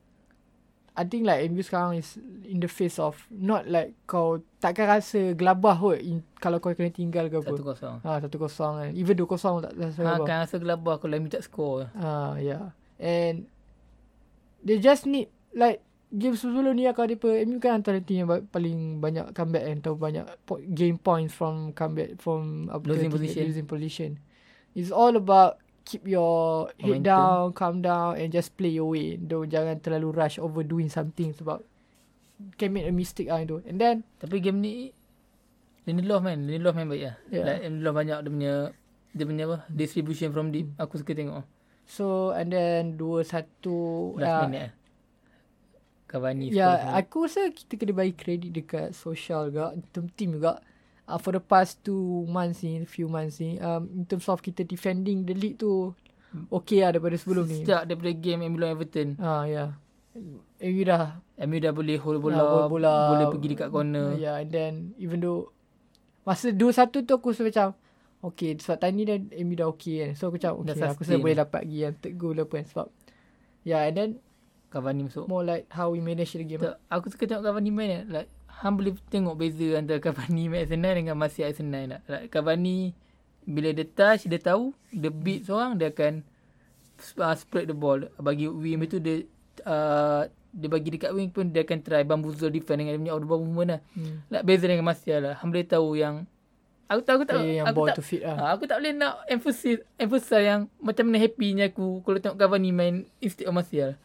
[0.92, 5.32] I think like MU sekarang is in the face of not like kau takkan rasa
[5.32, 7.48] gelabah kot in, kalau kau kena tinggal ke apa.
[7.48, 7.96] Satu kosong.
[8.04, 8.90] Ha, satu kosong kan.
[8.92, 10.26] Even dua kosong tak rasa Ha, gelabah.
[10.28, 11.88] kan rasa gelabah kalau MU tak score.
[11.96, 12.76] Ah, yeah.
[13.00, 13.48] And
[14.60, 15.80] they just need like
[16.12, 17.16] game sebelum ni kalau dia
[17.48, 21.72] MU kan antara team yang paling banyak comeback kan atau banyak po- game points from
[21.72, 23.42] comeback from apa Losing tu, position.
[23.48, 24.10] losing position.
[24.76, 27.08] It's all about keep your head Momentum.
[27.08, 29.16] down, calm down and just play your way.
[29.16, 31.64] Don't jangan terlalu rush overdoing something sebab
[32.54, 33.64] can make a mistake ah itu.
[33.64, 34.92] And then Tapi game ni
[35.82, 37.44] Lindelof main Lindelof main baik lah Yeah.
[37.46, 38.52] like, Lindelof banyak dia punya
[39.12, 41.42] Dia punya apa Distribution from deep Aku suka tengok
[41.82, 44.72] so and then 2-1 Last ah, minute lah
[46.12, 50.60] Cavani Ya, score aku rasa kita kena bagi kredit dekat social juga, team team juga.
[51.08, 54.62] Uh, for the past two months ni, few months ni, um, in terms of kita
[54.62, 55.96] defending the league tu,
[56.52, 57.64] okay lah daripada sebelum ni.
[57.64, 59.72] Sejak daripada game lawan Everton Ah, ya.
[60.60, 61.18] MU dah.
[61.40, 62.94] MU dah boleh hold bola, Ah, hold bola.
[63.16, 65.48] Boleh pergi dekat corner Ya, yeah, and then even though,
[66.22, 67.66] masa 2-1 tu aku rasa macam,
[68.20, 70.10] okay, sebab time ni dah, MU dah okay kan.
[70.14, 72.66] So aku macam, okay, Dah aku rasa boleh dapat lagi yang third goal apa kan.
[72.68, 72.86] Sebab,
[73.64, 74.10] yeah, and then
[74.72, 76.64] Cavani masuk more like how we manage the game.
[76.64, 78.02] tak, Aku suka tengok Cavani main eh.
[78.08, 82.00] like, Hang boleh tengok beza antara Cavani main Arsenal dengan masih Arsenal nak.
[82.08, 82.96] Like, Cavani
[83.44, 86.22] bila dia touch dia tahu dia beat seorang dia akan
[87.18, 89.26] uh, spread the ball bagi wing Lepas tu dia
[89.66, 93.24] uh, dia bagi dekat wing pun dia akan try bamboozle defend dengan dia punya out
[93.24, 93.80] of ball movement lah.
[93.96, 94.16] Hmm.
[94.28, 95.34] Like beza dengan Martial lah.
[95.40, 96.28] Hang boleh tahu yang
[96.92, 98.36] aku tahu aku tak yang aku ball tak, to fit lah.
[98.36, 102.70] Ha, aku tak boleh nak emphasize emphasize yang macam mana happynya aku kalau tengok Cavani
[102.70, 103.96] main instead of Martial.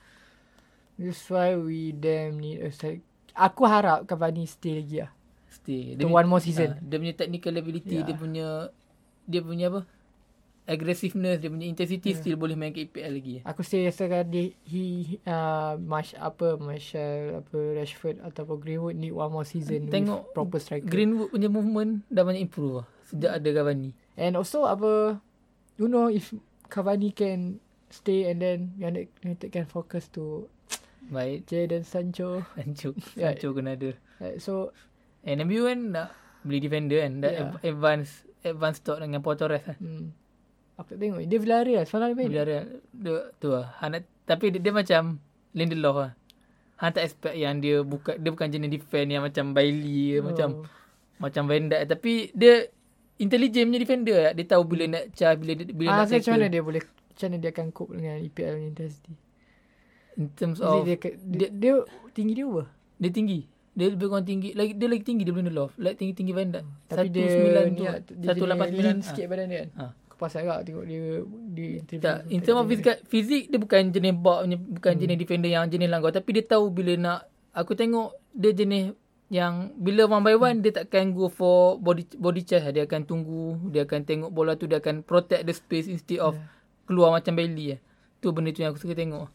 [0.97, 3.05] That's why we damn need a strike.
[3.31, 5.12] Aku harap Cavani stay lagi lah.
[5.47, 5.93] Stay.
[5.95, 6.73] To punya- one more season.
[6.73, 8.05] ah, dia punya technical ability, Yeah.
[8.05, 8.47] dia punya
[9.23, 9.81] dia punya apa?
[10.67, 12.19] Aggressiveness, dia punya intensity Yeah.
[12.19, 13.36] still boleh main ke EPL lagi.
[13.45, 14.83] Aku still rasakan dia, he,
[15.23, 20.60] uh, Marsh, apa, Marshall, apa, Rashford ataupun Greenwood need one more season Tengok with proper
[20.60, 20.89] striker.
[20.89, 22.88] Greenwood punya movement dah banyak improve lah.
[23.07, 23.95] Sejak ada Cavani.
[24.19, 25.23] And also, apa,
[25.79, 26.36] you know, if
[26.67, 29.07] Cavani can stay and then United
[29.47, 30.51] can focus to
[31.07, 31.45] Baik.
[31.45, 32.43] Jadon Sancho.
[32.53, 32.89] Sancho.
[33.13, 33.31] Ya.
[33.31, 33.91] Sancho kena ada.
[34.17, 34.71] Like, so
[35.21, 36.09] And MU kan nak
[36.41, 37.19] beli defender kan.
[37.19, 37.47] Dah Yeah.
[37.53, 37.67] yeah.
[37.67, 39.75] advance advance stock dengan Pau Torres lah.
[39.75, 40.07] hmm,
[40.75, 42.27] aku tak tengok dia Villarreal semalam dia main.
[42.27, 43.75] Villarreal dia, tu lah.
[43.79, 45.19] Han nak, tapi dia, dia macam
[45.51, 46.11] Lindelof lah.
[46.77, 50.23] Han tak expect yang dia buka dia bukan jenis defend yang macam Bailey Oh.
[50.23, 50.47] macam
[51.17, 52.69] macam Van Dijk tapi dia
[53.17, 54.31] intelligent punya defender lah.
[54.31, 56.53] Dia tahu bila nak charge bila bila Ah, nak so macam mana tackle.
[56.53, 59.13] dia boleh macam mana dia akan cope dengan EPL punya intensity?
[60.17, 61.73] In terms of dia, dia, dia, dia,
[62.12, 62.63] tinggi dia apa?
[62.97, 63.39] dia tinggi.
[63.71, 64.49] Dia lebih kurang tinggi.
[64.51, 65.71] Lagi dia lagi tinggi daripada Lindelof.
[65.77, 66.65] Like tinggi-tinggi Van Dijk.
[66.89, 67.38] Tapi dia 1.9
[67.69, 67.84] ni tu.
[67.86, 68.73] lah, dia jenis 1.89.
[68.73, 69.06] lean Ah.
[69.06, 69.69] sikit badan dia kan.
[69.69, 69.86] Ha.
[70.08, 71.06] Aku pasal agak tengok dia
[71.47, 71.65] di.
[71.95, 75.01] Tak, in terms of physical, fizik dia bukan jenis bak punya, bukan Hmm.
[75.06, 76.10] jenis defender yang jenis langgar.
[76.10, 77.19] Tapi dia tahu bila nak,
[77.53, 82.41] aku tengok dia jenis yang bila one by one dia takkan go for body body
[82.41, 82.73] charge lah.
[82.73, 86.34] Dia akan tunggu, dia akan tengok bola tu, dia akan protect the space instead of
[86.34, 86.49] Yeah.
[86.84, 87.80] keluar macam Bailey lah.
[88.17, 89.30] Tu benda tu yang aku suka tengok.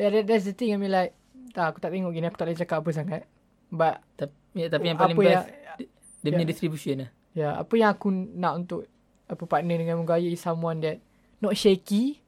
[0.00, 1.12] Yeah, that, that's the thing I mean like
[1.52, 3.22] tak aku tak tengok gini aku tak boleh cakap apa sangat.
[3.68, 5.86] But Tapi, ya, tapi yang paling best, yang dia,
[6.24, 6.48] dia punya Yeah.
[6.48, 7.10] distribution lah.
[7.30, 8.88] ya apa yang aku nak untuk
[9.30, 10.98] apa partner dengan Mugaya is someone that
[11.38, 12.18] not shaky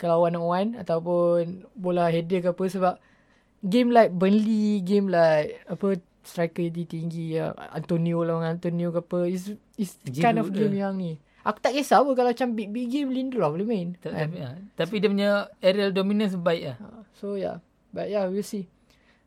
[0.00, 2.94] kalau one on one ataupun bola header ke apa sebab
[3.60, 9.18] game like Burnley, game like apa striker yang tinggi ya, Antonio lawan Antonio ke apa
[9.26, 11.18] is is kind of game yang ni.
[11.48, 13.88] Aku tak kisah apa kalau macam big big game Lindelof boleh main.
[13.96, 14.28] Tak, kan?
[14.28, 14.50] tapi, ha.
[14.76, 15.30] tapi dia punya
[15.64, 16.78] aerial dominance baik lah.
[17.16, 17.64] So yeah.
[17.88, 18.68] But yeah, we'll see.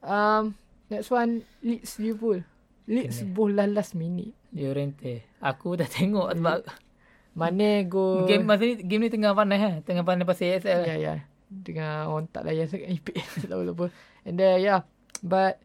[0.06, 0.54] Um
[0.94, 2.46] next one Leeds Liverpool.
[2.86, 3.34] Leeds Kena.
[3.34, 4.38] bola last minute.
[4.54, 5.26] Dia rente.
[5.42, 6.62] Aku dah tengok sebab
[7.32, 9.74] Mane go game masa ni game ni tengah panas lah.
[9.82, 10.82] Tengah panas pasal ASL.
[10.86, 11.14] Ya ya.
[11.50, 13.18] Dengan orang tak layan sangat IP.
[13.18, 13.88] tak tak apa.
[14.30, 14.86] And then yeah.
[15.26, 15.58] But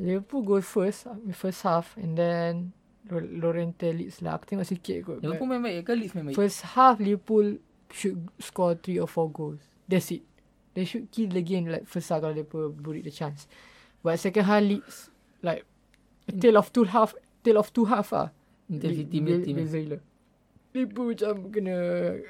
[0.00, 1.04] Liverpool go first
[1.36, 2.72] first half and then
[3.08, 4.36] Lorente leads lah.
[4.36, 5.18] Aku tengok sikit kot.
[5.24, 6.36] Liverpool main baik ke Leeds main baik?
[6.36, 7.56] First half Liverpool
[7.90, 9.62] should score 3 or 4 goals.
[9.88, 10.22] That's it.
[10.76, 13.50] They should kill the game like first half kalau mereka beri the chance.
[14.04, 15.10] But second half Leeds
[15.42, 15.64] like
[16.28, 18.30] a tale of two half tale of two half ah.
[18.70, 19.56] Intensity punya be- team.
[19.58, 19.98] Beza gila.
[20.70, 21.76] Liverpool macam kena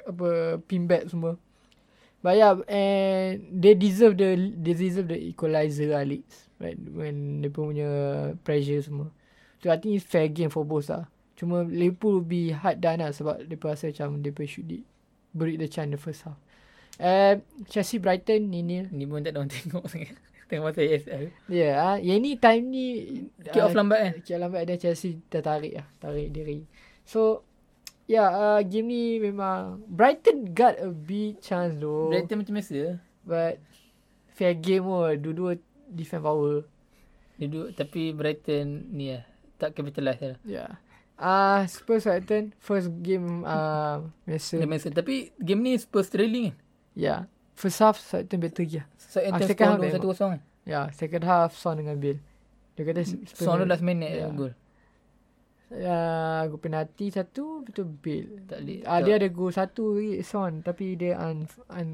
[0.08, 0.28] apa
[0.64, 1.36] pin back semua.
[2.20, 6.48] But yeah, and they deserve the they deserve the equalizer lah Leeds.
[6.56, 7.88] Right when they punya
[8.40, 9.12] pressure semua.
[9.60, 11.06] So I think it's fair game for both lah.
[11.36, 14.72] Cuma Liverpool will be hard done lah sebab dia rasa macam dia should
[15.32, 16.36] beri the chance the first half.
[17.00, 18.84] Uh, Chelsea Brighton ni ni.
[18.92, 20.16] Ni pun tak ada orang tengok sangat.
[20.50, 21.24] Tengok pasal ASL.
[21.46, 22.86] Ya, yeah, ah, yang ni time ni
[23.38, 24.12] Kick off lambat kan?
[24.26, 26.66] Kick off lambat ada Chelsea dah tarik lah, tarik diri.
[27.06, 27.46] So
[28.10, 32.10] yeah, uh, game ni memang Brighton got a big chance though.
[32.10, 32.98] Brighton macam biasa.
[33.22, 33.62] But
[34.34, 35.54] fair game oh, dua-dua
[35.86, 36.66] defend power.
[37.38, 39.29] Dia duduk, tapi Brighton ni lah.
[39.60, 40.40] Tak capitalize lah.
[40.48, 40.70] Yeah.
[41.20, 44.56] Ah, uh, Spurs Brighton first game uh, biasa.
[44.56, 46.56] Dia main Tapi game ni Spurs trailing kan?
[46.96, 47.20] Yeah.
[47.60, 48.80] First half Brighton better je.
[48.96, 50.42] So, Ah, second half satu kosong kan?
[50.64, 52.16] Yeah, second half Son dengan Bill.
[52.72, 54.32] Dia kata Spurs Son last minute Yeah.
[54.32, 54.32] yeah.
[54.32, 54.52] gol.
[55.70, 56.00] Ya,
[56.48, 58.40] gol penalti satu betul Bill.
[58.48, 58.80] Tak boleh.
[58.88, 61.88] Ah, tak, dia ada gol satu Son tapi dia un, un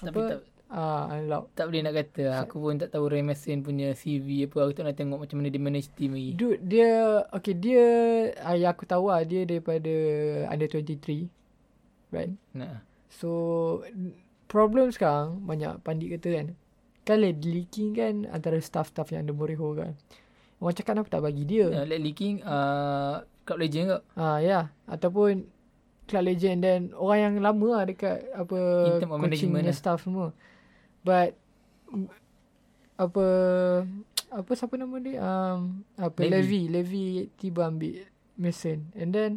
[0.00, 0.40] tapi apa?
[0.40, 0.40] tak,
[0.74, 1.54] Ah, unlock.
[1.54, 2.42] tak boleh nak kata.
[2.42, 4.66] Aku pun tak tahu Ray Mason punya CV apa.
[4.66, 6.34] Aku tak nak tengok macam mana dia manage team lagi.
[6.34, 7.86] Dude, dia okay dia
[8.42, 9.94] ah, yang aku tahu lah dia daripada
[10.50, 11.30] under 23.
[12.10, 12.34] Right?
[12.58, 12.82] Nah.
[13.06, 13.30] So
[14.50, 16.46] problem sekarang banyak pandit kata kan.
[17.06, 19.94] Kan leaking kan antara staff-staff yang ada Mourinho kan.
[20.58, 21.70] Orang cakap kenapa tak bagi dia.
[21.70, 24.02] Uh, like leaking uh, Club Legend kau.
[24.18, 24.64] Ah ya, yeah.
[24.90, 25.46] ataupun
[26.04, 28.58] club legend dan orang yang lama lah dekat apa
[29.00, 29.76] coaching management lah.
[29.76, 30.36] staff semua.
[31.04, 31.36] But
[32.96, 33.26] apa
[34.34, 35.20] apa siapa nama dia?
[35.22, 36.66] Um, apa Levy.
[36.66, 37.04] Levy, Levy
[37.38, 38.90] tiba ambil Mason.
[38.98, 39.32] And then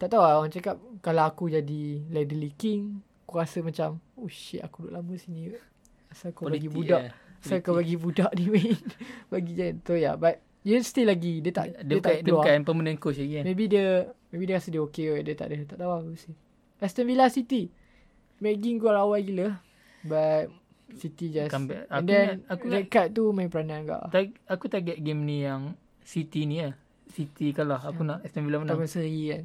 [0.00, 4.62] tak tahu lah orang cakap kalau aku jadi Ledley King, aku rasa macam oh shit
[4.64, 5.52] aku duduk lama sini.
[6.08, 7.00] Asal kau bagi Politik budak.
[7.00, 7.14] lah.
[7.42, 8.78] Asal kau bagi budak ni main.
[9.32, 9.66] bagi je.
[9.82, 12.44] Tu ya, but dia still lagi dia tak Dia, dia, bukan, tak dia keluar.
[12.46, 13.44] bukan permanent coach lagi kan.
[13.48, 13.86] Maybe dia
[14.30, 15.22] maybe dia rasa dia okay kot.
[15.26, 15.56] Dia tak ada.
[15.66, 15.90] Tak tahu.
[16.06, 16.36] We'll see.
[16.82, 17.70] Aston Villa City.
[18.42, 19.58] Making gol awal gila.
[20.02, 20.50] But
[20.96, 21.48] City just.
[21.48, 21.86] Comeback.
[21.88, 24.02] And Aku then nak- aku red card tu main peranan agak.
[24.10, 26.74] Tag, aku target game ni yang City ni lah.
[27.08, 27.80] City kalah.
[27.80, 28.76] Aku nak Aston Villa menang.
[28.76, 29.42] Tak seri kan.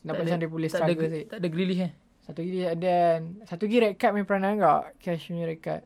[0.00, 1.26] Nampak macam dia boleh tak ada, struggle sikit.
[1.28, 1.92] tak ada Grealish kan.
[2.20, 4.82] Satu lagi and then satu lagi red card main peranan agak.
[4.98, 5.82] Cash punya red card.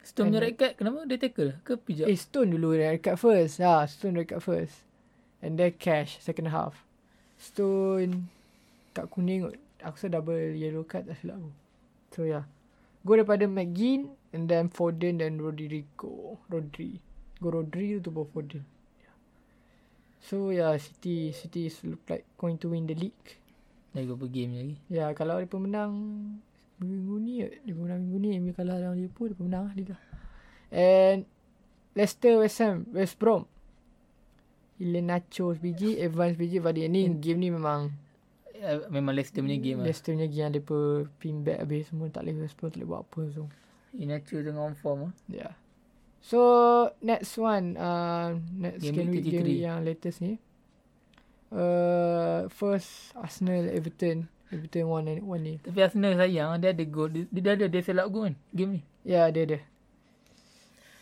[0.00, 2.06] Stone punya red card kenapa dia tackle ke pijak?
[2.08, 3.60] Eh Stone dulu red card first.
[3.60, 4.88] Ha, Stone red card first.
[5.38, 6.80] And then Cash second half.
[7.36, 8.26] Stone
[8.90, 9.56] kat kuning kot.
[9.78, 11.50] Aku rasa double yellow card tak silap aku.
[12.10, 12.48] So yeah.
[13.04, 16.38] Go daripada McGinn and then Foden dan Rodrigo.
[16.50, 17.00] Rodri.
[17.38, 18.64] Go Rodri tu bawa Foden.
[19.00, 19.16] Yeah.
[20.20, 23.38] So yeah, City City is look like going to win the league.
[23.96, 24.76] Dah go per game lagi.
[24.92, 25.92] Ya, yeah, kalau mereka menang
[26.78, 29.96] minggu ni dia menang minggu ni MU kalah dengan Liverpool dia menang lah Liga
[30.70, 31.26] and
[31.98, 33.50] Leicester West Ham West Brom
[34.78, 37.90] Ilan Nacho biji Evans biji Vardy ni game ni memang
[38.58, 39.86] Uh, memang Leicester punya game lah.
[39.86, 42.90] Leicester punya game yang Mereka pin back habis Semua tak boleh West Brom tak boleh
[42.90, 43.42] buat apa so
[43.96, 45.14] Inacho tengah on form lah.
[45.28, 45.52] Yeah.
[46.20, 46.38] So
[47.00, 49.48] next one, uh, next Game game, week game 33.
[49.48, 50.36] week yang latest ni.
[51.48, 54.28] Uh, first Arsenal Everton.
[54.52, 55.54] Everton one and one ni.
[55.60, 57.08] Tapi Arsenal sayang dia ada goal.
[57.12, 58.82] Dia, dia ada dia selak goal kan game ni.
[59.08, 59.58] Ya yeah, ada ada.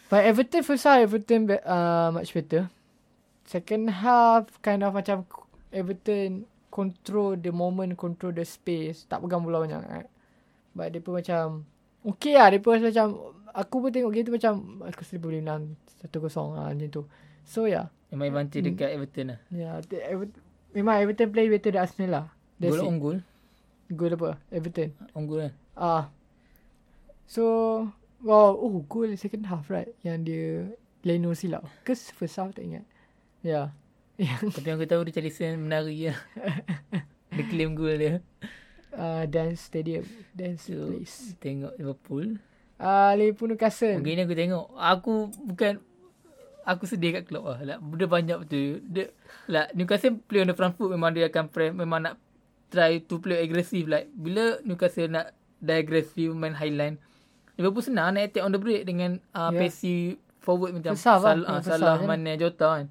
[0.06, 2.70] But Everton first half Everton be, uh, much better.
[3.46, 5.26] Second half kind of macam
[5.74, 9.06] Everton control the moment, control the space.
[9.10, 9.82] Tak pegang bola banyak.
[9.82, 10.10] Right?
[10.74, 11.66] But dia pun macam
[12.06, 12.54] okay lah.
[12.54, 13.06] Dia pun macam
[13.50, 14.52] aku pun tengok game tu macam
[14.86, 15.74] aku still boleh menang
[16.06, 16.22] 1-0
[16.54, 17.02] lah macam tu.
[17.42, 17.90] So yeah.
[18.14, 18.70] Memang advantage Hmm.
[18.72, 19.38] dekat Everton lah.
[19.50, 20.38] Yeah, the Everton,
[20.70, 22.26] memang Everton play better than Arsenal lah.
[22.62, 22.88] That's Goal it.
[22.88, 23.18] on goal.
[24.14, 24.30] Apa?
[24.48, 24.88] Everton.
[25.12, 25.52] On goal kan.
[25.74, 26.04] Ah.
[27.26, 27.42] So,
[28.22, 30.70] wow, oh, goal second half right yang dia
[31.02, 31.66] Leno silap.
[31.82, 32.86] Ke first half tak ingat.
[33.42, 33.74] Ya.
[34.18, 34.38] Yeah.
[34.42, 36.18] Tapi aku tahu Richarlison menari lah.
[37.36, 38.22] dia claim goal dia.
[38.96, 41.36] Uh, dance stadium, dance So, place.
[41.38, 42.40] tengok Liverpool.
[42.76, 44.00] Ah, uh, Liverpool Newcastle.
[44.00, 44.66] Mungkin ni aku tengok.
[44.74, 45.12] Aku
[45.46, 45.72] bukan
[46.66, 47.58] aku sedih kat Klopp lah.
[47.62, 48.82] Like, dia banyak betul.
[48.84, 49.04] Dia
[49.46, 52.14] like, Newcastle play on the front foot memang dia akan press, memang nak
[52.68, 53.86] try to play aggressive.
[53.86, 55.32] Like bila Newcastle nak
[55.62, 56.98] dah aggressive main high line.
[57.56, 59.56] Liverpool senang nak attack on the break dengan uh, Yeah.
[59.56, 59.60] yeah.
[59.64, 60.08] passive
[60.44, 61.32] forward macam First half lah.
[61.32, 62.06] Sal, uh, First half Salah, kan.
[62.06, 62.86] Mane, Jota kan.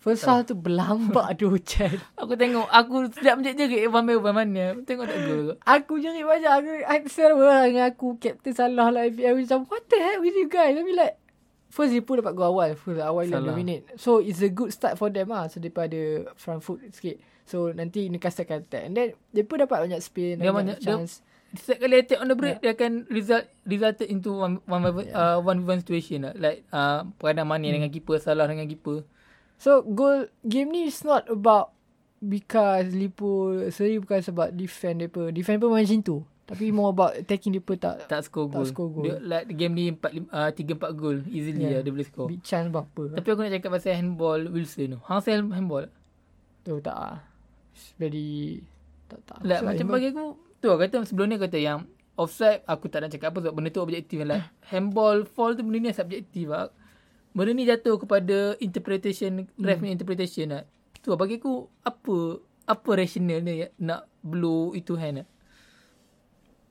[0.00, 1.92] First half tu berlambak tu Chan.
[2.16, 4.72] Aku tengok, aku sedap menjerit-jerit Evan Melbourne mana.
[4.80, 5.60] Tengok tak gol?
[5.60, 9.84] Aku jerit macam aku aku serba lah dengan aku Captain Salah lah FPL macam what
[9.92, 11.20] the heck with you guys I mean like
[11.68, 13.52] First Liverpool dapat gol awal First awal lah Salah.
[13.52, 17.68] dominate So it's a good start for them lah So daripada front foot sikit So
[17.68, 20.96] nanti Newcastle akan attack And then Dia pun dapat banyak spin Dia banyak, banyak- dia-
[20.96, 25.34] chance Setiap kali attack on the break, dia akan result resulted into one one yeah.
[25.34, 26.30] uh, one one situation lah.
[26.38, 27.74] Like uh, peranan Mane hmm.
[27.74, 29.02] dengan keeper, Salah dengan keeper.
[29.60, 31.76] So goal Game ni is not about
[32.16, 37.52] Because Liverpool Seri bukan sebab Defend mereka Defend pun macam tu Tapi more about Attacking
[37.54, 38.66] mereka tak Tak score Tak goal.
[38.66, 39.04] score goal.
[39.04, 41.76] Dia like game ni 4 uh, 3 4 gol easily Yeah.
[41.76, 42.26] lah dia boleh score.
[42.26, 44.98] Big chance berapa Tapi aku nak cakap pasal handball Wilson tu.
[45.02, 45.86] Hang pasal handball.
[46.60, 47.16] Tu tak lah
[47.70, 48.64] It's very
[49.06, 50.24] Tak tak Like, Sebab macam handball- bagi aku
[50.56, 51.80] tu lah kata sebelum ni aku kata yang
[52.14, 55.80] offside aku tak nak cakap apa sebab benda tu objektif like handball fall tu benda
[55.80, 56.68] ni subjektif lah.
[57.30, 59.84] Benda ni jatuh kepada interpretation ref Hmm.
[59.84, 60.62] ni interpretation lah.
[60.96, 62.16] Tu lah bagi aku apa
[62.66, 65.28] apa rational dia nak blow itu hand lah.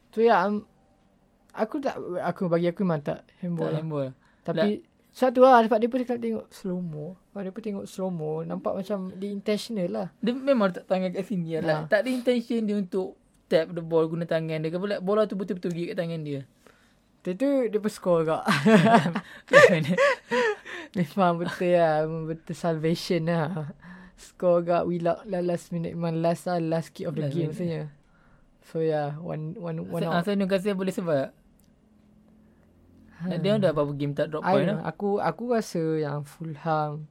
[0.09, 0.65] So ya um,
[1.51, 3.79] Aku tak Aku bagi aku memang tak Handball Tak lah.
[3.79, 4.09] handball.
[4.41, 4.69] Tapi
[5.09, 8.41] Satu lah Sebab dia pun dekat tengok slow mo Kalau dia pun tengok slow mo
[8.41, 11.85] Nampak macam Dia intentional lah Dia memang tak tangan kat sini lah.
[11.85, 14.69] Like, tak ada intention dia untuk tap the ball guna tangan dia.
[14.69, 16.41] Like, bola tu betul-betul pergi kat tangan dia.
[17.19, 18.43] Lepas tu Dia pun score kak
[20.95, 23.69] Memang betul lah Memang betul salvation lah
[24.15, 27.49] Score kak Willock lah last minute Memang last lah Last kick of the Last game
[27.49, 27.53] minute.
[27.53, 27.81] maksudnya
[28.63, 31.29] So yeah One one one Sa- out Asal Newcastle boleh survive.
[33.19, 33.35] Hmm.
[33.35, 34.77] Dia ada apa-apa game tak drop I point lah.
[34.85, 37.05] Aku aku rasa yang Fulham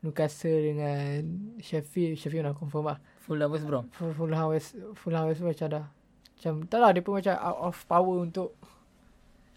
[0.00, 1.10] Newcastle dengan
[1.56, 3.86] Sheffield Sheffield nak confirm lah Fulham West Brom.
[3.88, 5.84] Ful- Fulham West Fulham West macam dah
[6.34, 8.54] macam tak lah dia pun macam out of power untuk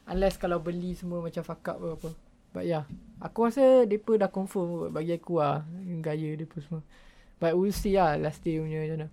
[0.09, 2.09] unless kalau beli semua macam fuck up ke apa
[2.53, 2.83] but yeah
[3.23, 5.63] aku rasa pun dah confirm bagi aku lah
[6.03, 6.81] gaya pun semua
[7.39, 9.09] but we'll see lah last day punya macam mana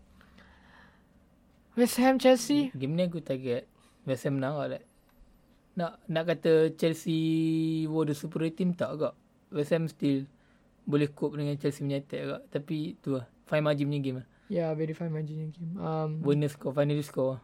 [1.79, 3.71] West Ham Chelsea Game ni aku target
[4.05, 4.83] West Ham menang lah.
[5.79, 9.15] Nak nak kata Chelsea were the superior team tak agak.
[9.55, 10.27] West Ham still
[10.89, 12.43] boleh cope dengan Chelsea punya attack agak.
[12.51, 13.27] Tapi tu lah.
[13.47, 14.27] Fine margin punya game lah.
[14.51, 17.39] yeah very fine margin yang game um Winner score, final score.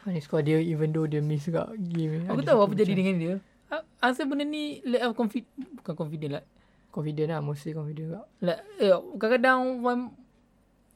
[0.00, 2.24] Funny score dia even though dia miss juga game.
[2.24, 3.34] Aku tahu apa jadi dengan dia.
[4.00, 5.46] Asal benda ni lack of confident.
[5.76, 6.44] Bukan confident lah.
[6.90, 8.20] Confident lah mostly confident juga.
[8.40, 10.02] Like, eh, kadang-kadang one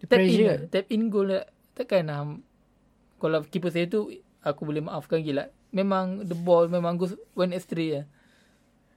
[0.00, 0.48] The tap in, pressure.
[0.48, 0.58] lah.
[0.72, 1.44] tap in goal lah.
[1.76, 2.20] Takkan lah.
[3.20, 4.08] Kalau keeper saya tu,
[4.40, 5.52] aku boleh maafkan gila.
[5.70, 8.04] Memang the ball memang goes went astray lah.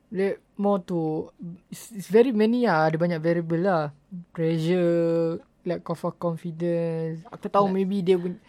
[0.07, 1.27] Dia more to
[1.67, 2.87] it's, it's very many lah.
[2.87, 3.91] Ada banyak variable lah.
[4.31, 7.21] Pressure, lack of confidence.
[7.27, 8.39] Aku tahu Like- maybe dia pun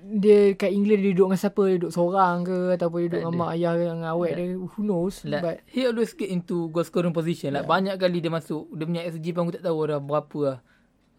[0.00, 1.62] dia kat England dia duduk dengan siapa?
[1.64, 3.40] Dia duduk seorang ke ataupun dia duduk Tak dengan ada.
[3.40, 4.46] mak ayah ke dengan awet dia.
[4.54, 5.14] Who knows?
[5.22, 7.52] Like, But he always get into goal scoring position.
[7.52, 8.70] Like, banyak kali dia masuk.
[8.70, 10.58] Dia punya XG pun aku tak tahu dah berapa lah.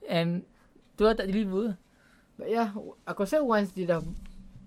[0.04, 0.44] And
[0.94, 1.78] tu lah tak deliver.
[2.36, 2.74] but yeah,
[3.06, 4.02] aku rasa once dia dah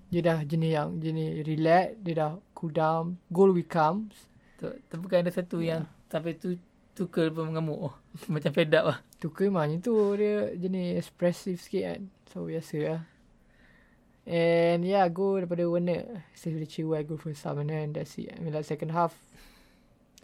[0.06, 4.14] dia dah jenis yang jenis relax, dia dah cool down, goal will come.
[4.56, 5.82] Tu, tapi bukan ada satu Yeah.
[5.82, 6.54] yang sampai tu
[6.94, 7.90] Tuchel pun mengamuk.
[7.90, 7.94] Oh,
[8.30, 8.98] macam fed up lah.
[9.18, 12.00] Tu ke macam tu dia jenis expressive sikit kan.
[12.30, 13.00] So biasa lah.
[14.24, 16.24] And yeah, go daripada Werner.
[16.32, 18.32] Save the Chilwell, go for some and then that's it.
[18.32, 19.12] I mean like second half.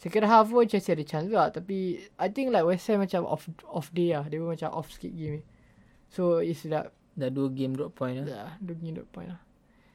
[0.01, 1.53] Second half pun Chelsea ada chance juga.
[1.53, 4.25] Tapi I think like West Ham macam off off day lah.
[4.25, 5.43] Dia pun macam off sikit game ni.
[6.09, 8.27] So it's that, Dah dua game drop point lah.
[8.27, 9.41] yeah, dia punya dot point lah.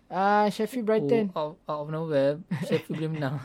[0.06, 1.34] Ah, uh, Sheffield Brighton.
[1.34, 2.38] Oh, out, out of nowhere,
[2.70, 3.38] Sheffield boleh menang.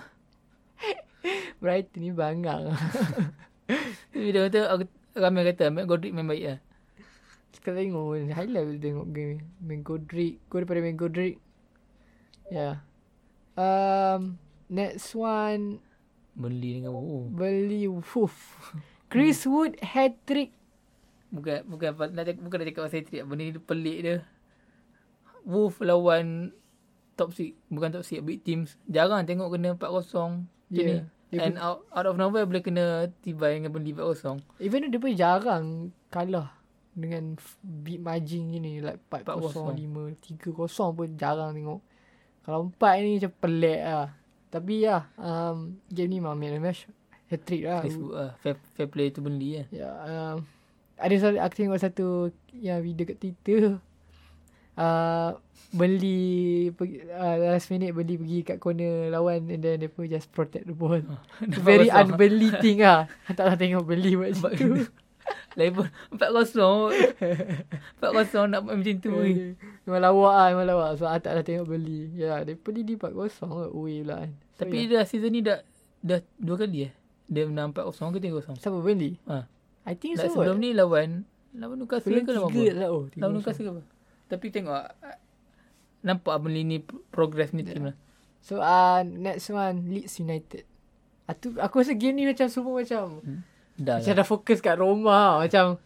[1.65, 2.77] Brighton ni bangang.
[4.13, 4.85] Tapi dia kata, aku,
[5.17, 6.59] ramai kata, Matt Godric main baik lah.
[7.51, 8.31] Kita tengok pun.
[8.31, 9.43] High level tengok game.
[9.59, 10.39] Main Godric.
[10.47, 11.43] Go daripada main Godric.
[12.51, 12.83] Yeah.
[13.59, 14.39] Um,
[14.71, 15.83] next one.
[16.35, 17.27] Burnley dengan oh.
[17.31, 17.91] Beli.
[17.91, 18.35] Woof.
[19.11, 20.55] Chris Wood hat-trick.
[21.31, 23.23] Bukan bukan nak cakap, bukan nak cakap pasal trick.
[23.27, 24.17] Benda ni pelik dia.
[25.47, 26.55] Wolf lawan
[27.19, 27.55] top 6.
[27.71, 28.79] Bukan top 6, big teams.
[28.87, 30.31] Jarang tengok kena 4-0 macam
[30.71, 30.87] Yeah.
[30.87, 30.97] ni.
[31.31, 34.43] Dia And out, out of nowhere boleh kena tibai dengan Burnley 4-0.
[34.59, 35.67] Even though dia pun jarang
[36.11, 36.60] kalah
[36.95, 41.81] dengan big margin ni like 4-0, 5, 3-0 pun jarang tengok.
[42.43, 44.09] Kalau 4 ni macam pelik lah.
[44.51, 46.91] Tapi ya, um, game ni memang the match.
[47.31, 47.87] Hat-trick lah.
[47.87, 48.31] Wood lah.
[48.43, 49.67] Fair, fair play tu Burnley lah.
[49.71, 50.43] Ya, um,
[50.99, 52.07] ada satu, aku tengok satu
[52.51, 53.79] yang video kat Twitter.
[54.75, 55.37] Uh,
[55.71, 60.33] beli pergi, uh, last minute beli pergi kat corner lawan and then dia pun just
[60.35, 60.99] protect the ball.
[61.47, 63.07] It's very unbeli thing lah.
[63.37, 64.87] Tak nak tengok beli buat macam tu.
[65.61, 65.87] Lain pun
[66.17, 67.21] 4-0.
[68.01, 69.11] 4-0 nak buat macam tu.
[69.21, 69.53] weh.
[69.85, 70.91] Memang lawak lah, memang lawak.
[70.97, 72.09] So, tak nak tengok beli.
[72.17, 73.69] Ya, dia beli di 4-0 kot.
[73.71, 74.31] Away pula kan.
[74.57, 74.97] So, Tapi ya.
[74.97, 75.61] dah season ni dah
[76.01, 76.93] dah dua kali eh.
[77.29, 78.57] Dia menang 4-0 ke 3-0.
[78.57, 79.21] Siapa beli?
[79.29, 79.45] Ha.
[79.85, 80.41] I think Like so.
[80.41, 82.81] sebelum ni lawan lawan Newcastle Belum ke lawan tiga apa?
[82.81, 82.89] lah.
[82.89, 83.83] Oh, Lawan Newcastle ke apa?
[84.31, 85.17] Tapi tengok ah,
[86.01, 86.79] nampak Burnley ni
[87.11, 87.97] progress ni team lah.
[88.41, 89.93] So, uh, next one.
[89.93, 90.65] Leeds United.
[91.29, 93.21] Aku, aku rasa game ni macam semua macam
[93.81, 94.19] Dah Macam lah.
[94.21, 95.81] dah fokus kat Roma Macam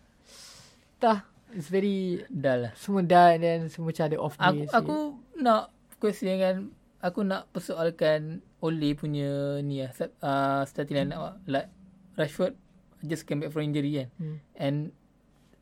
[0.99, 1.23] Tak
[1.55, 2.73] It's very Dah lah.
[2.75, 4.97] Semua dah and then Semua macam ada off Aku aku
[5.39, 5.71] nak
[6.03, 6.57] question kan
[7.05, 9.93] aku nak persoalkan Ole punya ni lah
[10.25, 11.69] uh, starting line up like
[12.17, 12.57] Rashford
[13.05, 14.09] just came back from injury kan.
[14.17, 14.37] hmm.
[14.57, 14.77] And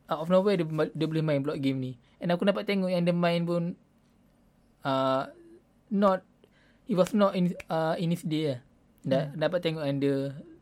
[0.07, 1.91] out of nowhere dia, dia boleh main block game ni.
[2.23, 3.75] And aku dapat tengok yang dia main pun
[4.87, 5.27] uh,
[5.91, 6.23] not
[6.87, 8.59] it was not in uh, in his day lah.
[9.03, 9.35] Da, hmm.
[9.35, 10.17] dapat tengok yang dia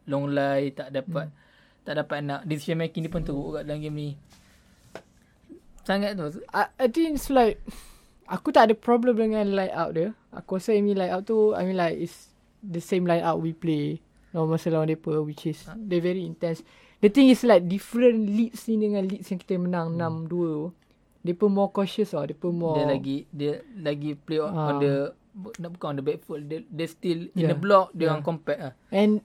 [0.09, 1.37] long lie tak dapat hmm.
[1.81, 4.09] Tak dapat nak decision making dia pun teruk kat dalam game ni.
[5.81, 6.29] Sangat tu.
[6.53, 7.57] I, I think it's like
[8.29, 11.97] Aku tak ada problem dengan layout dia Aku rasa ini layout tu I mean like
[11.97, 12.29] It's
[12.61, 13.97] the same layout we play
[14.31, 16.61] masa lawan mereka Which is They very intense
[17.01, 20.29] The thing is like Different leads ni Dengan leads yang kita menang Hmm.
[20.29, 24.53] 6-2 Dia pun more cautious lah Dia pun more Dia lagi dia lagi play on,
[24.53, 24.67] Ah.
[24.69, 24.93] on the
[25.31, 26.43] nak bukan on the back foot.
[26.43, 27.51] Dia, dia still in Yeah.
[27.51, 28.11] the block dia Yeah.
[28.11, 28.73] orang compact lah.
[28.91, 29.23] And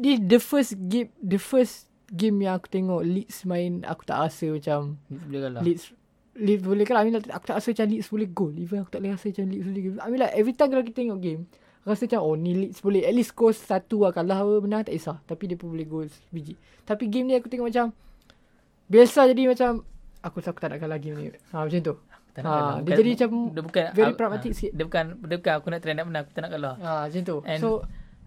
[0.00, 4.48] This the first game The first game yang aku tengok Leeds main Aku tak rasa
[4.48, 4.96] macam
[5.28, 5.60] Dia kalah.
[5.60, 5.92] Leeds
[6.32, 7.02] Leeds boleh kalah.
[7.02, 8.52] I mean aku tak rasa macam Leeds boleh goal.
[8.54, 9.98] Even aku tak boleh rasa macam Leeds boleh goal.
[10.00, 11.42] I mean like every time kalau kita tengok game
[11.80, 14.10] Rasa macam oh ni Leeds boleh At least score satu lah.
[14.10, 15.20] Kalah apa menang tak kisah.
[15.22, 16.56] Tapi dia pun boleh goal biji.
[16.82, 17.92] Tapi game ni aku tengok macam
[18.86, 19.84] Biasa jadi macam
[20.20, 21.26] Aku rasa aku tak nak kalah game ni.
[21.50, 21.94] Ha, Macam tu.
[22.30, 22.76] Tak nak Ah, kalah.
[22.80, 24.72] dia jadi macam dia bukan very pragmatic ah, sikit.
[24.72, 26.74] Dia bukan dia bukan aku nak try nak menang, aku tak nak kalah.
[26.78, 27.36] ha, Macam tu.
[27.42, 27.68] And So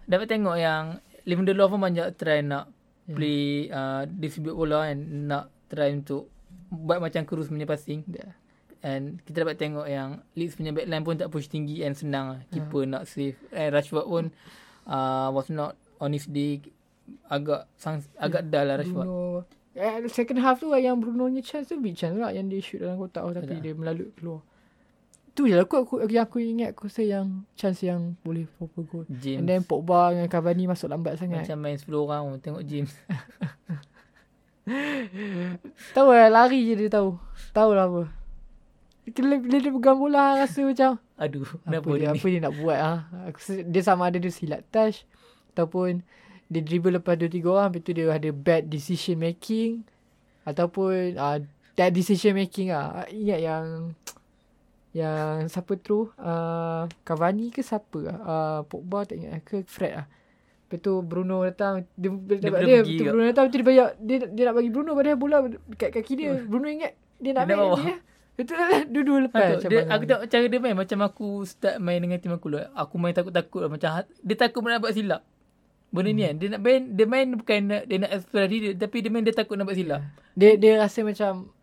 [0.03, 0.83] dapat tengok yang
[1.23, 2.69] Lindelof pun banyak try nak
[3.03, 3.19] Yeah.
[3.19, 6.31] play uh, distribute bola and nak try untuk
[6.69, 7.99] buat macam Cruz punya passing.
[8.07, 8.31] yeah.
[8.79, 12.39] And kita dapat tengok yang Leeds punya backline pun tak push tinggi and senang lah.
[12.47, 13.35] Keeper nak save.
[13.51, 14.23] And Rashford pun
[14.85, 16.63] uh, was not on his day.
[17.27, 19.03] Agak sang, agak dull lah Rashford.
[19.03, 19.43] Bruno
[19.75, 22.79] eh, Second half tu Yang Bruno nya chance tu Big chance lah Yang dia shoot
[22.79, 23.59] dalam kotak tu, Tapi Tak.
[23.59, 24.39] dia melalui keluar
[25.33, 28.85] Tu je lah aku, aku, Yang aku ingat Aku rasa yang Chance yang Boleh proper
[28.85, 32.37] goal James And then Pogba dengan Cavani Masuk lambat sangat macam main 10 orang.
[32.37, 32.93] Tengok James.
[35.97, 37.19] Tahu lah Lari je dia tahu
[37.51, 38.07] Tahu lah apa
[39.09, 42.79] Bila, bila dia pegang bola Rasa macam Aduh, apa dia, dia, apa dia nak buat
[42.79, 42.99] ah?
[43.27, 45.03] Aku Dia sama ada dia silat touch
[45.51, 45.99] Ataupun
[46.47, 49.83] Dia dribble lepas 2-3 orang Lepas tu dia ada bad decision making
[50.47, 51.43] Ataupun uh,
[51.75, 53.03] Bad decision making ah.
[53.11, 53.91] Ingat yang
[54.93, 60.07] Yang Siapa tu uh, Cavani ke siapa uh, Pogba tak ingat ke Fred ah.
[60.69, 63.87] Lepas tu Bruno datang Dia, dia, dia, dia, dia Bruno datang Lepas tu dia bayar
[63.97, 67.57] dia, dia nak bagi Bruno Padahal bola Dekat kaki dia Bruno ingat Dia nak Dia
[67.57, 67.97] main dia
[68.33, 71.99] Betul lah Dua-dua lepas macam dia, aku tengok cara dia main macam aku start main
[72.01, 72.73] dengan tim aku lah.
[72.73, 73.69] Aku main takut-takut lah.
[73.69, 75.21] Macam hat- dia takut nak buat silap.
[75.93, 76.35] Benda ni kan.
[76.41, 78.73] Dia nak main, dia main bukan dia nak explore diri.
[78.73, 80.01] Tapi dia main dia takut nak buat silap.
[80.33, 81.53] Dia dia rasa macam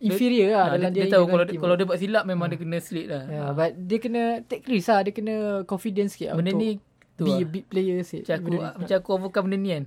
[0.00, 1.60] inferior lah ha, dalam dia, dia, dia, tahu kalau, team.
[1.60, 3.22] kalau dia buat silap memang dia kena slate lah.
[3.28, 5.00] Ya, but dia kena take risk lah.
[5.04, 5.34] Dia kena
[5.68, 6.70] confidence sikit Benda untuk ni
[7.18, 7.42] tu be lah.
[7.42, 8.24] a big player sikit.
[8.24, 9.84] Macam aku, Benda macam aku overcome benda ni kan.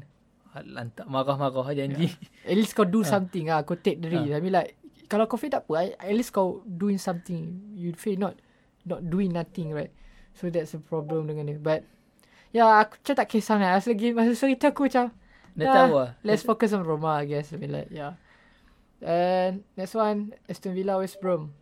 [0.68, 2.12] Lantak marah-marah janji.
[2.44, 3.08] At least kau do Ha.
[3.08, 3.64] something lah.
[3.64, 4.36] Kau take the risk.
[4.36, 4.76] I mean like,
[5.08, 5.96] kalau kau fail tak apa.
[5.96, 7.72] At least kau doing something.
[7.74, 8.36] You fail not
[8.84, 9.92] not doing nothing, right?
[10.36, 11.58] So that's the problem dengan dia.
[11.58, 11.88] But
[12.52, 13.56] yeah, aku macam tak kisah.
[13.58, 15.16] Masa lagi masa cerita aku macam
[15.52, 16.10] Dah, tahu lah.
[16.24, 17.52] let's focus on Roma, I guess.
[17.52, 18.16] I mean like yeah.
[19.02, 21.54] And next one, Aston Villa West Brom.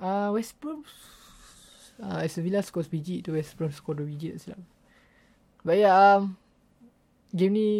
[0.00, 0.84] Uh, West Brom
[2.02, 4.60] uh, Aston Villa score sebiji tu West Brom score 2 biji tak silap.
[5.60, 6.40] But yeah, um,
[7.36, 7.70] game ni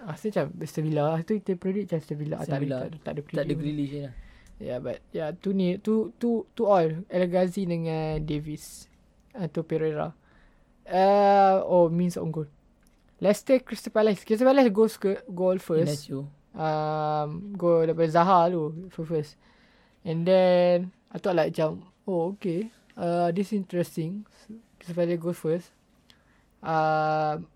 [0.00, 1.20] Rasa macam Aston Villa lah.
[1.20, 2.36] Tu kita predict macam Aston Villa.
[2.40, 2.78] Aston tak, ada, Villa.
[2.80, 3.90] tak, tak ada Tak ada predict.
[3.92, 4.14] Je lah.
[4.60, 7.04] Yeah, but yeah, tu ni, tu, tu, tu all.
[7.08, 8.88] El Ghazi dengan Davis.
[9.36, 10.16] Atau Pereira.
[10.88, 12.48] Uh, oh, means on goal.
[13.20, 14.24] Leicester Crystal Palace.
[14.24, 16.08] Crystal Palace goes ke goal first.
[16.08, 16.39] Inacho.
[16.50, 19.38] Um, goal daripada Zaha tu for first.
[20.02, 22.72] And then, I thought like macam, oh okay.
[22.98, 24.26] Uh, this interesting.
[24.80, 25.68] Crystal Palace goes first.
[26.60, 27.46] Um,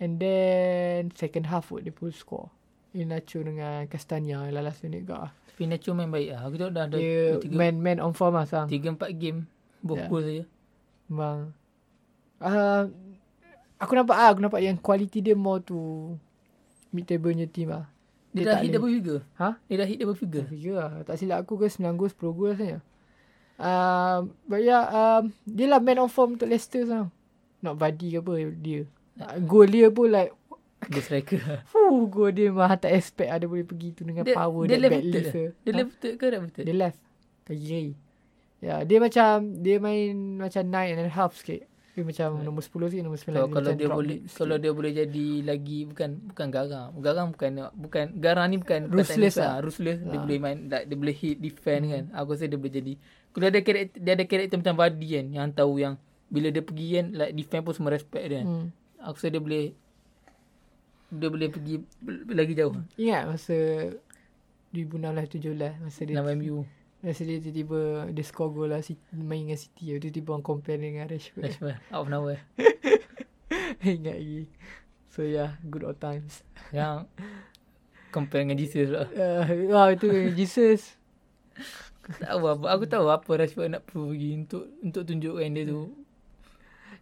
[0.00, 2.48] and then, second half pun dia pun score.
[2.96, 5.28] Inacho dengan Castagna yang last minute gak.
[5.52, 6.40] Tapi Inacho main baik lah.
[6.48, 8.66] Aku tengok dah ada Dia tiga, man man on form lah sang.
[8.66, 9.44] tiga empat game.
[9.84, 10.10] Both Yeah.
[10.24, 10.44] saja.
[11.12, 11.38] Memang.
[12.40, 12.84] Uh,
[13.76, 16.14] aku nampak ah, aku nampak yang quality dia more to
[16.90, 17.86] mid table punya team lah.
[18.28, 19.20] Dia, Dia dah tak hit double figure.
[19.36, 19.48] Ha?
[19.66, 20.46] Dia dah hit double figure.
[20.46, 20.90] Figure lah.
[21.02, 22.78] Tak silap aku ke 9 gol 10 gol rasanya.
[23.58, 27.10] Um, but yeah, um, dia lah man on form untuk Leicester sang.
[27.58, 28.86] Not Vardy ke apa dia.
[29.18, 30.30] Uh, gol dia pun like
[30.94, 31.66] Dia striker.
[31.66, 34.94] Fuh, gol dia mah tak expect ada boleh pergi tu dengan dia, power dia left
[34.94, 35.32] back lift lah.
[35.34, 35.44] ke.
[35.58, 35.78] Dia Ha?
[35.82, 36.64] left footed ke right footed?
[36.64, 37.00] Dia left.
[37.42, 37.92] Kaki kiri.
[38.58, 41.66] Ya, dia macam dia main macam nine and a half sikit.
[41.98, 42.46] Dia macam Right.
[42.46, 43.26] nombor 10 sikit, nombor 9.
[43.28, 44.36] Kalau, kalau macam dia boleh sikit.
[44.38, 46.88] kalau dia boleh jadi lagi bukan bukan garang.
[46.96, 49.58] Garang bukan bukan garang ni bukan Ruthless lah.
[49.58, 49.66] lah.
[49.66, 50.22] Ruthless dia Ah.
[50.22, 52.04] boleh main dia boleh hit defend kan.
[52.14, 52.92] Aku rasa dia boleh jadi.
[53.28, 55.94] Kalau dia ada karakter dia ada karakter macam Vardy kan yang tahu yang
[56.28, 58.46] bila dia pergi kan like defend pun semua respect dia kan.
[58.46, 58.66] Hmm.
[59.00, 59.64] Aku rasa dia boleh
[61.10, 61.74] dia boleh pergi
[62.28, 62.78] lagi jauh.
[62.94, 63.56] Ingat masa
[64.70, 66.62] 2016-17 masa dia Dalam MU.
[66.98, 68.82] Masa dia tiba-tiba dia score gol lah
[69.14, 71.42] main dengan City tu tiba-tiba orang compare dengan Rashford.
[71.46, 72.42] Rashford out of nowhere.
[73.86, 74.42] Ingat lagi.
[75.14, 76.42] So yeah, good old times.
[76.74, 77.06] Yang
[78.10, 79.06] compare dengan Jesus lah.
[79.14, 80.98] Uh, wah itu Jesus.
[82.18, 82.66] Tak tahu apa.
[82.74, 85.80] Aku tahu apa Rashford nak prove lagi untuk untuk tunjukkan dia tu.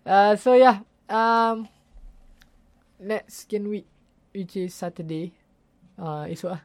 [0.04, 1.64] Uh, so yeah, um,
[3.00, 3.88] next game week
[4.36, 5.32] which is Saturday.
[5.96, 6.62] Uh, esok lah.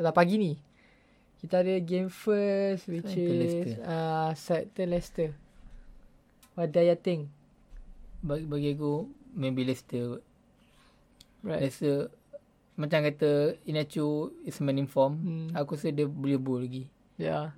[0.00, 0.69] Atau pagi ni.
[1.40, 5.30] Kita ada game first which is uh, Southampton Leicester.
[6.52, 7.32] Wadaya Ting.
[8.20, 10.20] Bagi, bagi aku maybe Leicester.
[11.40, 11.64] Right.
[11.64, 12.12] Leicester
[12.76, 15.14] macam kata Inacho is man in form.
[15.20, 15.48] Hmm.
[15.56, 16.84] Aku rasa dia boleh bowl lagi.
[17.16, 17.56] Yeah.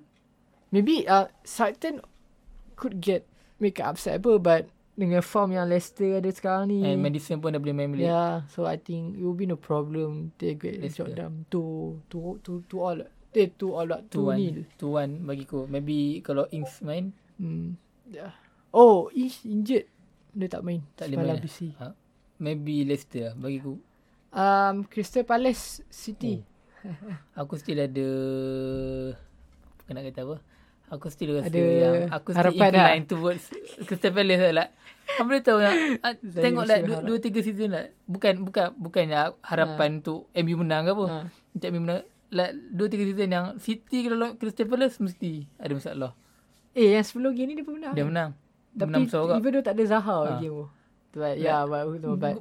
[0.71, 1.99] Maybe uh, Southampton
[2.79, 3.27] could get
[3.59, 4.63] make an upset apa but
[4.95, 6.87] dengan form yang Leicester ada sekarang ni.
[6.87, 8.07] And Madison pun dah boleh main balik.
[8.07, 10.31] Yeah, so I think it will be no problem.
[10.37, 11.09] They get Leicester.
[11.09, 11.35] job done.
[11.49, 13.01] Two, two, two, two all.
[13.33, 14.01] Eh, all out.
[14.07, 14.65] Two Two nil.
[14.79, 15.13] one.
[15.25, 15.65] Bagi aku.
[15.65, 17.75] Maybe kalau Ings main, Hmm.
[18.07, 18.33] Yeah.
[18.69, 19.89] Oh, is injured.
[20.33, 20.81] Dia tak main.
[20.97, 21.73] Tak boleh main, BC.
[21.77, 21.93] ha,
[22.41, 23.77] maybe Leicester lah bagi aku.
[24.33, 26.41] Um, Crystal Palace City.
[27.39, 28.07] Aku still ada
[29.79, 30.37] bukan nak kata apa.
[30.91, 32.91] Aku still rasa Ada yang aku still harapan lah.
[33.07, 33.43] towards
[33.87, 34.67] Crystal Palace lah.
[35.15, 37.87] Kamu boleh tahu yang ah, tengok lah dua, dua tiga season lah.
[38.05, 41.05] Bukan bukan bukannya harapan untuk MU menang ke apa.
[41.07, 41.17] Ha.
[41.55, 42.01] Untuk MU menang.
[42.33, 46.11] Like, dua tiga season yang City kalau Crystal Palace mesti ada masalah.
[46.73, 47.93] Eh, yang sebelum game ni dia pun menang.
[47.93, 48.29] Dia menang.
[48.67, 49.33] Dia Tapi menang besar juga.
[49.37, 50.37] even though tak ada Zaha Ha.
[50.37, 50.67] game tu.
[51.13, 51.85] But yeah, but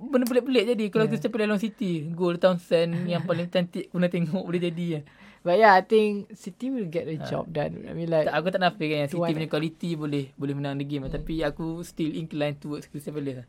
[0.01, 1.13] Benda pelik-pelik jadi kalau Yeah.
[1.13, 1.93] Crystal Palace lawan City.
[2.11, 5.05] Gol Townsend yang paling cantik pernah tengok boleh jadi kan.
[5.43, 7.27] But yeah, I think City will get the Ha.
[7.27, 7.85] job done.
[7.85, 10.87] I mean like, Tak, aku tak nafikan yang City punya quality boleh boleh menang the
[10.87, 11.05] game.
[11.05, 11.13] Hmm.
[11.13, 13.49] Tapi aku still incline towards Crystal Palace lah.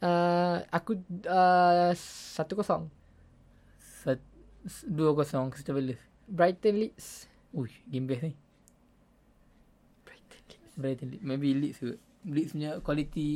[0.00, 2.90] uh, aku uh, 1-0.
[3.78, 4.26] Sat-
[4.62, 5.16] 2-0
[5.48, 6.02] Crystal Palace.
[6.26, 7.26] Brighton Leeds.
[7.50, 8.32] Ui, game best ni.
[10.04, 10.74] Brighton Leeds.
[10.76, 11.24] Brighton Leeds.
[11.24, 11.98] Maybe Leeds kot.
[12.22, 13.28] Leeds punya quality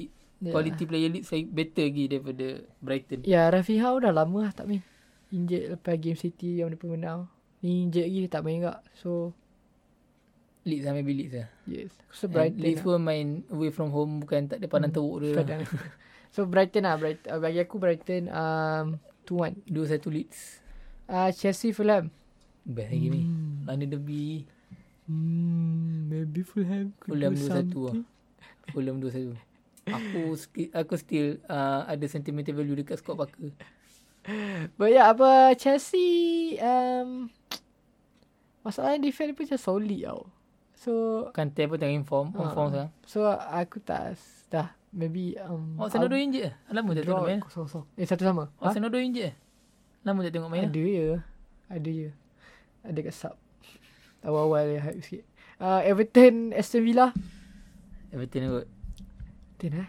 [0.42, 0.50] Yeah.
[0.52, 2.46] quality player Leeds saya better lagi daripada
[2.78, 3.24] Brighton.
[3.24, 4.84] Ya, Rafiha dah lama lah tak main.
[5.32, 7.30] Injet lepas game City yang dia pun menang.
[7.58, 8.84] Ni injet lagi tak main tak.
[8.92, 9.32] So,
[10.62, 11.48] Leeds lah maybe Leeds lah.
[11.64, 11.96] yes.
[12.10, 12.84] So, And Brighton Leeds lah.
[12.84, 15.32] pun main away from home bukan tak ada pandang Hmm, teruk dia.
[15.48, 15.64] lah.
[16.28, 16.96] So, Brighton lah.
[16.98, 18.86] Brighton, bagi aku Brighton um,
[19.24, 19.64] 2-1.
[19.64, 20.60] 2-1 Leeds.
[21.04, 22.08] Uh, Chelsea Fulham.
[22.64, 23.22] Best lagi ni.
[23.22, 23.68] Hmm.
[23.68, 24.48] London Derby.
[25.04, 27.94] Hmm, maybe Fulham could Fulham do 2-1 lah.
[28.72, 29.36] Fulham 2-1.
[29.84, 30.32] Aku
[30.72, 33.52] aku still uh, ada sentimental value dekat Scott Parker.
[34.80, 37.28] But yeah, apa Chelsea um,
[38.64, 40.20] masalahnya defend dia pun macam solid tau.
[40.74, 40.92] So,
[41.36, 42.52] Kante pun tengah inform, on Ah.
[42.52, 42.90] form sekarang.
[43.04, 44.16] so aku tak
[44.48, 46.54] dah maybe um, Oh, Senodo injet eh?
[46.72, 47.40] Lama tak main.
[47.40, 47.84] kosong-kosong.
[47.96, 48.48] Eh, satu sama.
[48.56, 49.34] Oh, Senodo injet eh?
[50.04, 50.68] Lama tak tengok main.
[50.68, 51.08] Ada ya.
[51.72, 52.10] Ada ya.
[52.84, 53.36] Ada kat sub.
[54.20, 55.24] Awal-awal dia hype sikit.
[55.56, 57.12] Uh, Everton, Aston Villa.
[58.12, 58.66] Everton kot.
[59.60, 59.88] Everton eh.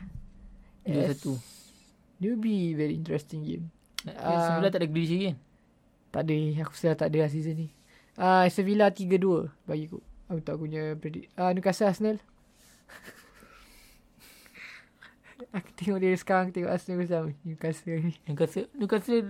[0.86, 1.08] Dua Yes.
[1.20, 1.34] satu.
[2.22, 3.68] It will be very interesting game.
[4.08, 5.38] Uh, Sebelah tak ada Grealish lagi kan?
[6.14, 6.36] Tak ada.
[6.64, 7.68] Aku sudah tak ada lah season ni.
[8.16, 10.00] Uh, Aston Villa 3-2 bagi aku.
[10.32, 11.28] Aku tak punya predict.
[11.36, 12.18] Uh, Newcastle Arsenal.
[15.58, 16.56] aku tengok dia sekarang.
[16.56, 18.14] Tengok Arsenal macam Newcastle ni.
[18.30, 19.22] Newcastle, Newcastle,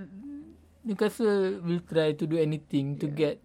[0.85, 3.41] Newcastle will try to do anything to get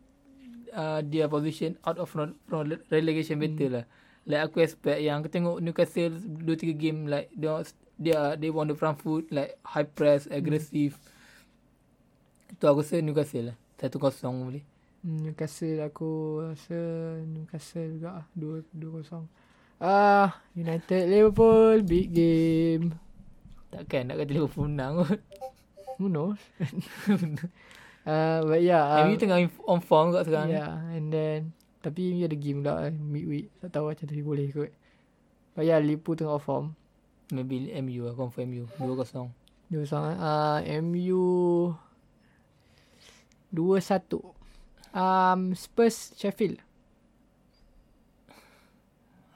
[0.77, 3.85] uh, their position out of from, from relegation battle lah.
[4.29, 7.49] Like aku expect yang aku tengok Newcastle 2-3 game like they
[7.97, 11.01] they are, they want the front foot like high press, aggressive.
[12.61, 13.57] Tu aku rasa Newcastle lah.
[13.81, 13.97] 1-0
[14.45, 14.65] boleh.
[15.01, 16.77] Hmm, Newcastle aku rasa
[17.25, 18.27] Newcastle juga lah.
[18.37, 19.25] 2-0.
[19.81, 22.93] Ah, United Liverpool big game.
[23.73, 25.21] Takkan nak kata Liverpool menang kot.
[26.01, 26.41] Who knows?
[28.09, 29.05] uh, but yeah.
[29.05, 30.49] Um, MU tengah in- on form kat sekarang.
[30.49, 31.53] Yeah, and then
[31.85, 33.53] tapi MU ada game pula eh, midweek.
[33.61, 34.73] Tak tahu macam tadi boleh kot.
[35.53, 36.73] But yeah, Liverpool tengah off form.
[37.29, 38.65] Maybe MU lah, confirm MU.
[38.81, 39.29] 2-0.
[39.71, 40.17] Dia sangat.
[40.19, 41.23] Uh, MU
[43.53, 44.25] 2-1.
[44.97, 46.59] Um, Spurs Sheffield.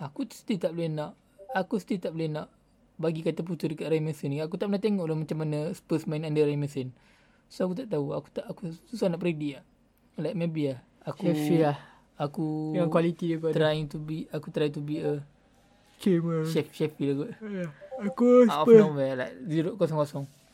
[0.01, 1.15] Aku still tak boleh nak
[1.55, 2.51] Aku still tak boleh nak
[2.95, 6.07] Bagi kata putus dekat Ray Mason ni Aku tak pernah tengok lah macam mana Spurs
[6.07, 6.95] main under Ray Mason
[7.51, 9.65] So aku tak tahu Aku tak aku susah nak predict lah
[10.21, 11.79] Like maybe lah Aku Sheffield lah.
[12.15, 12.47] Aku
[12.79, 13.59] Yang kualiti dia pun ada.
[13.59, 15.21] Trying to be Aku try to be a
[15.99, 16.47] Gamer.
[16.47, 17.31] Chef Sheffield kot
[18.03, 18.81] Aku Out of Spurs.
[18.83, 19.79] nowhere Like 0-0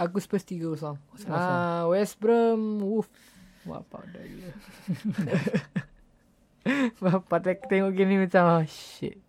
[0.00, 0.80] Aku Spurs 3-0.
[0.80, 0.96] Kosong.
[1.28, 2.80] Ah, West Brom.
[2.80, 3.04] Woof.
[3.68, 4.50] Bapak dah ya.
[7.04, 9.20] Bapak tak tengok game ni macam oh, shit.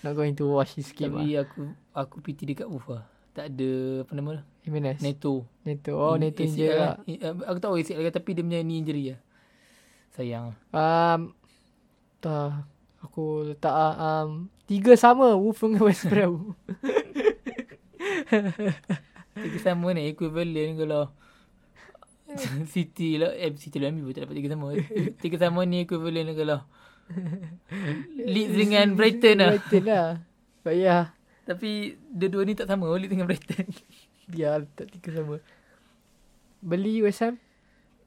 [0.00, 1.12] Not going to watch this game.
[1.12, 3.70] Tapi aku Aku pity dekat Wolf lah Tak ada
[4.06, 5.00] Apa nama lah Jimenez.
[5.02, 5.96] Neto Neto.
[5.96, 6.94] Oh, Neto ACL injured lah.
[7.08, 7.18] Eh,
[7.50, 9.20] Aku tahu ACL lah Tapi dia punya knee injury lah
[10.14, 11.20] Sayang Um,
[12.18, 12.68] tak.
[13.00, 16.52] Aku letak ah, um, tiga sama Wolf dengan West Brom.
[19.40, 21.08] Tiga sama ni equivalent kalau
[22.74, 24.66] City lah eh, City lah MU tak dapat tiga sama
[25.18, 26.60] Tiga sama ni equivalent kalau
[28.32, 30.08] Leeds dengan Brighton lah Brighton lah.
[30.62, 31.14] But yeah.
[31.44, 33.66] Tapi Dua-dua ni tak sama Leeds dengan Brighton
[34.32, 35.42] Dia letak tiga sama.
[36.62, 37.40] Beli West Ham?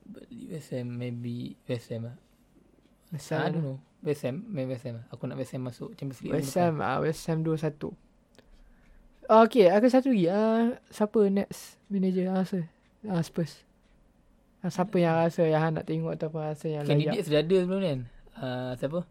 [0.06, 2.16] Beli West Ham Maybe West Ham lah
[3.12, 3.52] West I Ham.
[3.52, 6.34] don't know West Ham Maybe West Ham lah Aku nak West Ham masuk Champions League
[6.36, 6.80] West Ham.
[6.80, 7.92] Ah, West Ham 2-1.
[9.32, 10.28] Ah, okay, ada satu lagi.
[10.28, 12.68] Ah, siapa next manager ah, rasa?
[13.08, 13.64] Ah, Spurs.
[14.60, 17.00] Ah, siapa yang rasa yang nak tengok ataupun rasa yang depan.
[17.00, 17.08] layak?
[17.08, 18.02] Candidate sudah ada sebelum ni kan
[18.36, 19.04] uh, Siapa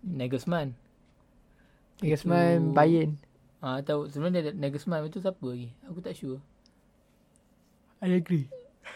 [0.00, 0.72] Nagelsmann
[1.98, 3.12] Nagelsmann, Itu- Bayern.
[3.58, 5.72] Ah tahu sebelum dia ada Nagelsmann itu siapa lagi?
[5.86, 6.38] Aku tak sure.
[7.98, 8.46] Allegri.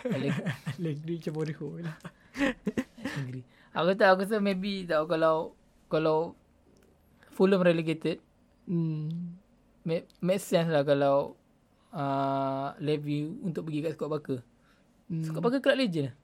[0.05, 0.45] Alleg-
[0.77, 1.97] Allegri macam Mourinho lah.
[3.17, 3.43] Agree.
[3.73, 5.57] Aku tak aku rasa maybe tak kalau
[5.89, 6.37] kalau
[7.31, 8.21] Fulham relegated
[8.69, 9.35] Hmm.
[9.83, 11.35] make, make sense lah kalau
[11.91, 14.41] uh, Levy untuk pergi kat squad Barker.
[15.09, 15.25] hmm.
[15.27, 16.15] Squad Barker club legend lah.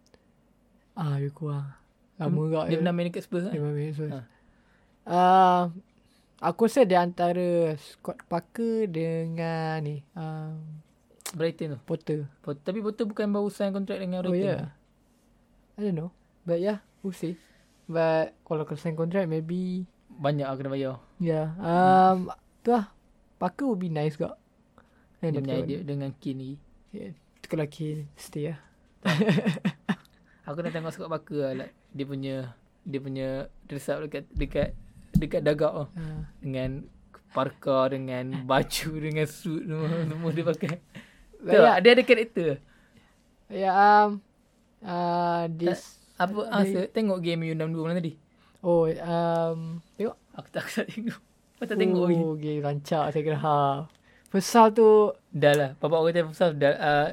[0.94, 1.66] Ah, lebih kurang.
[2.16, 2.60] Lama juga.
[2.66, 3.70] Dia pernah main dekat Spurs Dia kan?
[3.70, 4.10] main Spurs.
[4.10, 4.20] Ha.
[5.04, 5.62] Ah,
[6.42, 10.00] aku rasa dia antara Scott Parker dengan ni.
[10.12, 10.82] Um,
[11.32, 11.78] Brighton tu.
[11.82, 12.24] Potter.
[12.40, 14.66] Pot- Tapi Potter bukan baru sign kontrak dengan Oh Brighton.
[14.66, 14.72] yeah.
[15.76, 16.10] I don't know.
[16.42, 17.36] But yeah, we'll see.
[17.84, 20.96] But kalau kau sign contract, maybe Banyak lah kena bayar.
[21.16, 21.52] yeah.
[21.58, 22.88] Um, tu lah.
[23.36, 24.32] Parker would be nice kak.
[25.20, 26.50] Dia punya idea dengan Kane ni.
[26.88, 27.12] Yeah.
[27.42, 28.58] Kalau Kane stay lah.
[30.46, 31.52] Aku nak tengok squad Barker lah.
[31.54, 32.36] Like, dia punya
[32.86, 33.28] dia punya
[33.64, 34.68] dress up dekat dekat
[35.16, 35.88] dekat dagak oh.
[35.96, 36.84] Uh, dengan
[37.32, 40.76] parka dengan baju dengan suit semua semua dia pakai.
[41.36, 41.66] But Betul yeah.
[41.68, 41.78] tak?
[41.80, 42.50] Dia ada karakter.
[43.52, 44.10] yeah, um,
[44.80, 48.12] uh, this, Apa Dia- asa tengok game U62 malam tadi?
[48.64, 49.60] oh, um,
[50.00, 50.16] tengok.
[50.36, 51.20] Aku tak aku tak tengok.
[51.60, 52.16] Aku tak tengok lagi.
[52.20, 53.92] Oh, okay, rancak saya half.
[54.32, 55.70] First half tu, Dah lah.
[55.78, 57.08] Bapak orang kata pasal dah uh,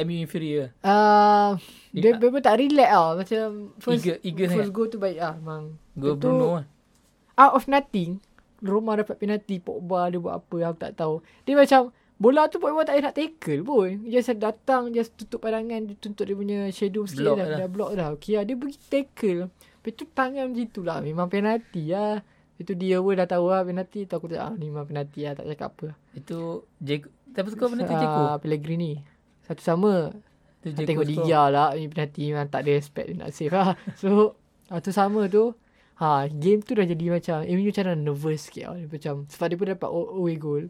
[0.00, 0.70] MU inferior.
[0.80, 1.56] uh,
[1.90, 3.10] dia Dia- memang tak relax lah.
[3.14, 3.46] Macam
[3.76, 4.76] first, Eager- eager first sangat.
[4.76, 5.34] go tu baik lah.
[5.36, 5.62] Memang.
[5.92, 6.66] Go Itu- Bruno lah.
[7.36, 8.18] out of nothing
[8.58, 12.82] Roma dapat penalti Pogba dia buat apa aku tak tahu dia macam bola tu Pogba
[12.82, 16.66] tak payah nak tackle pun dia just datang just tutup pandangan dia tuntut dia punya
[16.68, 17.58] shadow sikit Block dah, lah.
[17.60, 18.42] dah block dah okay lah.
[18.42, 22.18] dia pergi tackle lepas tu tangan macam tu lah memang penalti lah
[22.58, 25.32] itu dia pun dah tahu lah penalti tu aku tak ah, ni memang penalti lah
[25.32, 26.38] tak cakap apa Itu
[26.76, 27.14] Jacob.
[27.28, 28.26] Tapi skor benda tu Jacob.
[28.26, 28.98] Ah, Pellegrini
[29.48, 29.92] satu sama
[30.60, 31.06] Tu Aku tengok.
[31.08, 34.36] Liga lah Ni penalti memang tak ada respect dia nak save lah So
[34.68, 35.56] ah, Tu sama tu
[35.98, 38.76] ha, Game tu dah jadi macam MU macam mana nervous sikit lah.
[38.76, 40.64] Dia Macam Sebab dia pun dapat away goal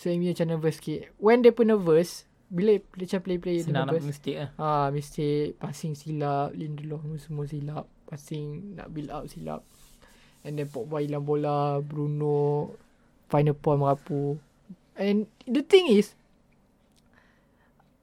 [0.00, 3.98] So MU macam nervous sikit When dia pun nervous Bila macam play-player dia Senang nak
[3.98, 4.50] nervous mistake lah.
[4.56, 9.60] Ah, Mistake Passing silap Lindelof semua silap Passing Nak build up silap
[10.40, 11.84] And then Pogba hilang bola.
[11.84, 12.72] Bruno
[13.30, 14.40] final point merapu.
[14.98, 16.18] And the thing is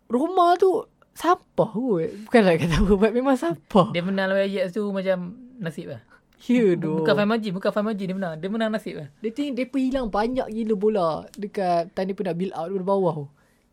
[0.07, 0.87] Roma tu
[1.17, 2.09] sampah kot.
[2.29, 3.89] Bukan nak kata apa, but memang sampah.
[3.91, 5.17] Dia menang lawan Ajax tu macam
[5.57, 6.01] nasib lah.
[6.45, 7.01] Ya doh.
[7.01, 8.37] Bukan Fan Maji, bukan Fan Maji dia menang.
[8.37, 9.09] Dia menang nasib lah.
[9.25, 13.15] Dia think dia hilang banyak gila bola dekat time dia nak build out dari bawah.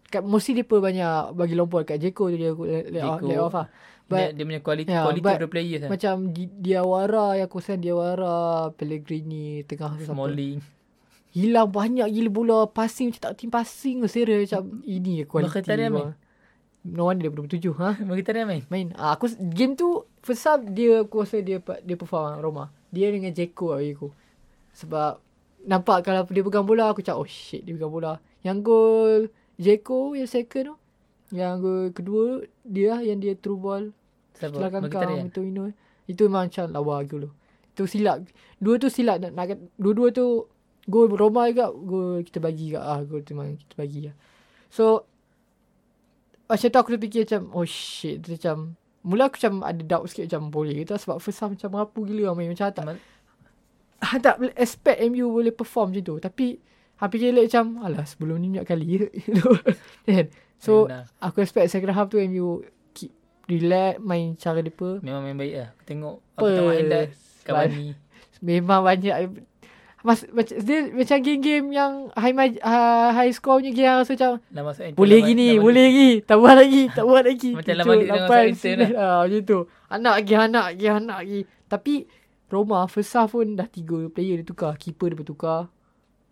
[0.08, 3.68] Dekat mesti dia banyak bagi lompor dekat Jeko tu dia let, let, off, lah.
[4.04, 5.90] Dia, But dia punya quality, Yeah, quality of the players lah.
[5.92, 10.12] macam di, Diawara yang aku send Diawara, Pellegrini tengah tu siapa.
[10.12, 10.60] Smalling.
[11.32, 15.24] Hilang banyak gila bola passing macam tak team passing tu serius macam ini.
[15.24, 15.96] Mkhitaryan main?
[16.12, 16.23] bang.
[16.84, 17.96] No wonder dia 27 ha.
[17.96, 18.62] Mkhitaryan main.
[18.68, 18.86] Main.
[19.00, 22.64] Ah, aku game tu first half dia aku rasa dia dia perform ah, Roma.
[22.92, 24.12] Dia dengan Jeko lah bagi aku.
[24.76, 25.12] Sebab
[25.64, 28.20] nampak kalau dia pegang bola aku cakap oh shit dia pegang bola.
[28.44, 29.20] Yang gol
[29.56, 30.76] Jeko yang second tu.
[31.32, 32.24] Yang gol kedua
[32.68, 33.84] dia lah yang dia through ball
[34.36, 34.52] Siapa?
[34.52, 35.72] belakang kau itu Ino.
[36.04, 37.32] Itu memang macam lawa tu.
[37.72, 38.28] Itu silap.
[38.60, 40.52] Dua tu silap nak, nak dua-dua tu
[40.84, 44.14] gol Roma juga gol kita bagi juga ah gol tu memang kita bagi lah.
[44.68, 45.08] So
[46.44, 50.28] macam tu aku terfikir macam oh shit tu macam mula aku macam ada doubt sikit
[50.32, 53.04] macam boleh ke tak sebab first half macam merapu gila lah main macam tak Ma-
[54.04, 56.46] ah, tak expect MU boleh perform macam tu tapi
[57.00, 59.56] hampir kira macam alah sebelum ni banyak kali you know
[60.56, 60.88] so
[61.20, 63.12] aku expect second half tu MU keep
[63.48, 65.70] relax main cara depa memang main baik lah.
[65.84, 66.16] Tengok.
[66.40, 66.48] Apa?
[66.72, 67.12] highlight.
[67.44, 67.88] Cavani.
[68.40, 69.16] memang banyak
[70.04, 74.32] Mas, macam dia macam game-game yang high maj, uh, high score punya game rasa macam
[74.52, 74.98] masuk enter.
[75.00, 75.64] boleh gini, dah balik.
[75.64, 77.50] boleh lagi, tak buat lagi, tak buat lagi.
[77.56, 79.58] Macam Tujuh, Lamalik dengan lapan, Southampton sembilan, ah, macam tu.
[79.88, 81.40] Anak lagi, anak lagi, anak lagi.
[81.64, 81.94] Tapi
[82.52, 84.76] Roma first half pun dah tiga player dia tukar.
[84.76, 85.60] Keeper dia bertukar.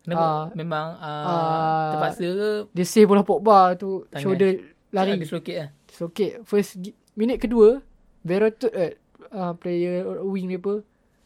[0.05, 0.21] Kenapa?
[0.21, 0.45] Ah.
[0.53, 1.91] memang uh, Ah.
[1.97, 2.51] terpaksa ke?
[2.77, 4.05] Dia save bola Pogba tu.
[4.13, 4.21] Tangan.
[4.21, 4.51] Shoulder
[4.93, 5.17] lari.
[5.25, 5.69] Selokit lah.
[6.13, 6.77] Okay, first
[7.17, 7.81] minit kedua,
[8.21, 8.93] Berotut uh,
[9.33, 10.75] uh, player wing dia apa,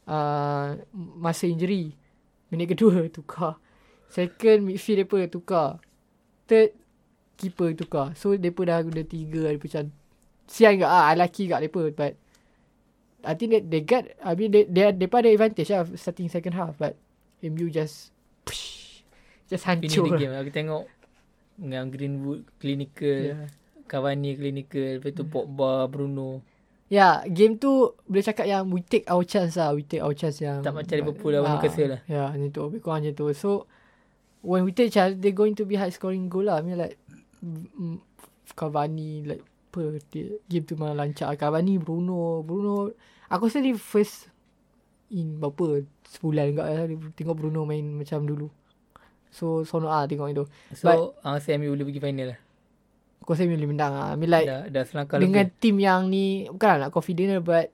[0.07, 1.91] uh, masa injury.
[2.49, 3.59] Minit kedua tukar.
[4.07, 5.69] Second midfield dia apa tukar.
[6.47, 6.71] Third
[7.37, 8.15] keeper tukar.
[8.15, 9.85] So depa dah guna tiga ada macam
[10.47, 12.15] sian gak ah lucky gak depa but
[13.27, 16.55] I think that they got I mean they they depa ada advantage lah starting second
[16.55, 16.95] half but
[17.43, 18.15] MU just
[18.47, 19.03] push,
[19.51, 20.15] just Finish hancur.
[20.15, 20.33] the game.
[20.33, 20.85] Aku tengok
[21.59, 23.51] dengan Greenwood clinical, Yeah.
[23.87, 26.43] Cavani clinical, lepas tu Pogba, Bruno.
[26.87, 29.75] Ya, game tu boleh cakap yang we take our chance lah.
[29.75, 30.63] We take our chance yang...
[30.63, 32.01] Tak macam Liverpool lawan Newcastle lah.
[32.07, 32.63] Ya, macam tu.
[32.71, 33.27] Lebih kurang macam tu.
[33.35, 33.67] So,
[34.47, 36.59] when we take chance, they're going to be high scoring goal lah.
[36.59, 36.95] I mean like,
[37.43, 37.99] mm,
[38.55, 41.35] Cavani, like, apa, dia, game tu memang lancar.
[41.35, 42.95] Cavani, Bruno, Bruno.
[43.27, 44.31] Aku rasa dia first
[45.11, 46.87] in berapa, sebulan juga lah.
[46.87, 48.47] Dia Tengok Bruno main macam dulu.
[49.35, 50.45] So, sonok ah tengok itu.
[50.71, 52.39] So, But- uh, SMU boleh pergi final lah.
[53.27, 54.15] Aku rasa boleh menang lah.
[54.15, 55.59] I mean like, dah, dah selangkah dengan lebih.
[55.59, 57.67] team yang ni bukan nak confident lah, but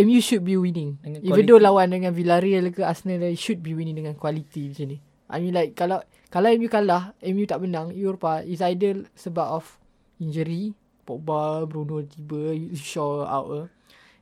[0.00, 0.96] MU should be winning.
[1.04, 1.48] Dengan Even quality.
[1.52, 4.98] though lawan dengan Villarreal ke Arsenal they should be winning dengan quality macam ni.
[5.28, 6.00] I mean like kalau
[6.32, 9.76] kalau MU kalah, MU tak menang Europa is either sebab of
[10.16, 10.72] injury,
[11.04, 13.66] Pogba, Bruno tiba, Shaw out uh,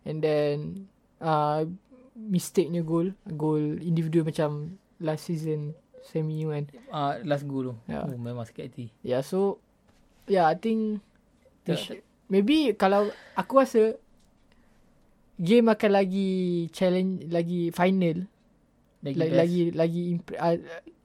[0.03, 0.89] and then
[1.23, 1.63] uh,
[2.19, 6.67] mistake-nya goal, goal individual macam last season semi kan.
[6.91, 7.75] Uh, last goal tu.
[7.87, 8.03] Ya.
[8.03, 8.87] Oh, memang sakit hati.
[9.05, 9.61] Yeah, so
[10.29, 11.01] yeah, I think
[11.71, 13.97] should, maybe kalau aku rasa
[15.37, 16.31] game akan lagi
[16.71, 18.27] challenge lagi final
[18.99, 19.39] Lagi lagi best.
[19.39, 20.57] lagi, lagi imp- uh,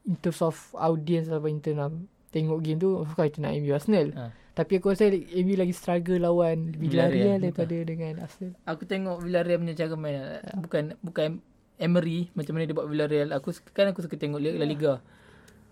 [0.04, 1.94] in terms of audience atau in terms of
[2.30, 4.10] tengok game tu of course nak MU Arsenal.
[4.14, 4.34] Ha.
[4.54, 8.58] Tapi aku rasa MU lagi struggle lawan Villarreal, Villarreal daripada dengan Arsenal.
[8.66, 10.18] Aku tengok Villarreal punya cara main.
[10.18, 10.42] lah.
[10.58, 11.30] Bukan bukan
[11.78, 13.30] Emery macam mana dia buat Villarreal.
[13.34, 14.98] Aku kan aku suka tengok La La Liga.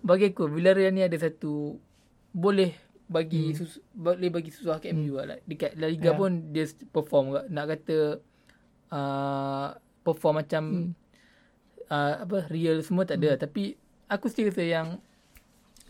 [0.01, 1.81] Bagi aku Villarreal ni ada satu
[2.29, 2.77] boleh
[3.11, 3.55] bagi hmm.
[3.59, 5.35] sus, boleh bagi susah ke MU lah.
[5.35, 6.17] Like, Dekat La Liga Ya.
[6.17, 6.63] pun dia
[6.95, 7.41] perform juga.
[7.51, 7.97] Nak kata
[8.89, 9.67] uh,
[10.01, 10.91] perform macam Hmm.
[11.91, 13.35] uh, apa real semua tak ada.
[13.35, 13.75] Tapi
[14.07, 14.87] aku still rasa yang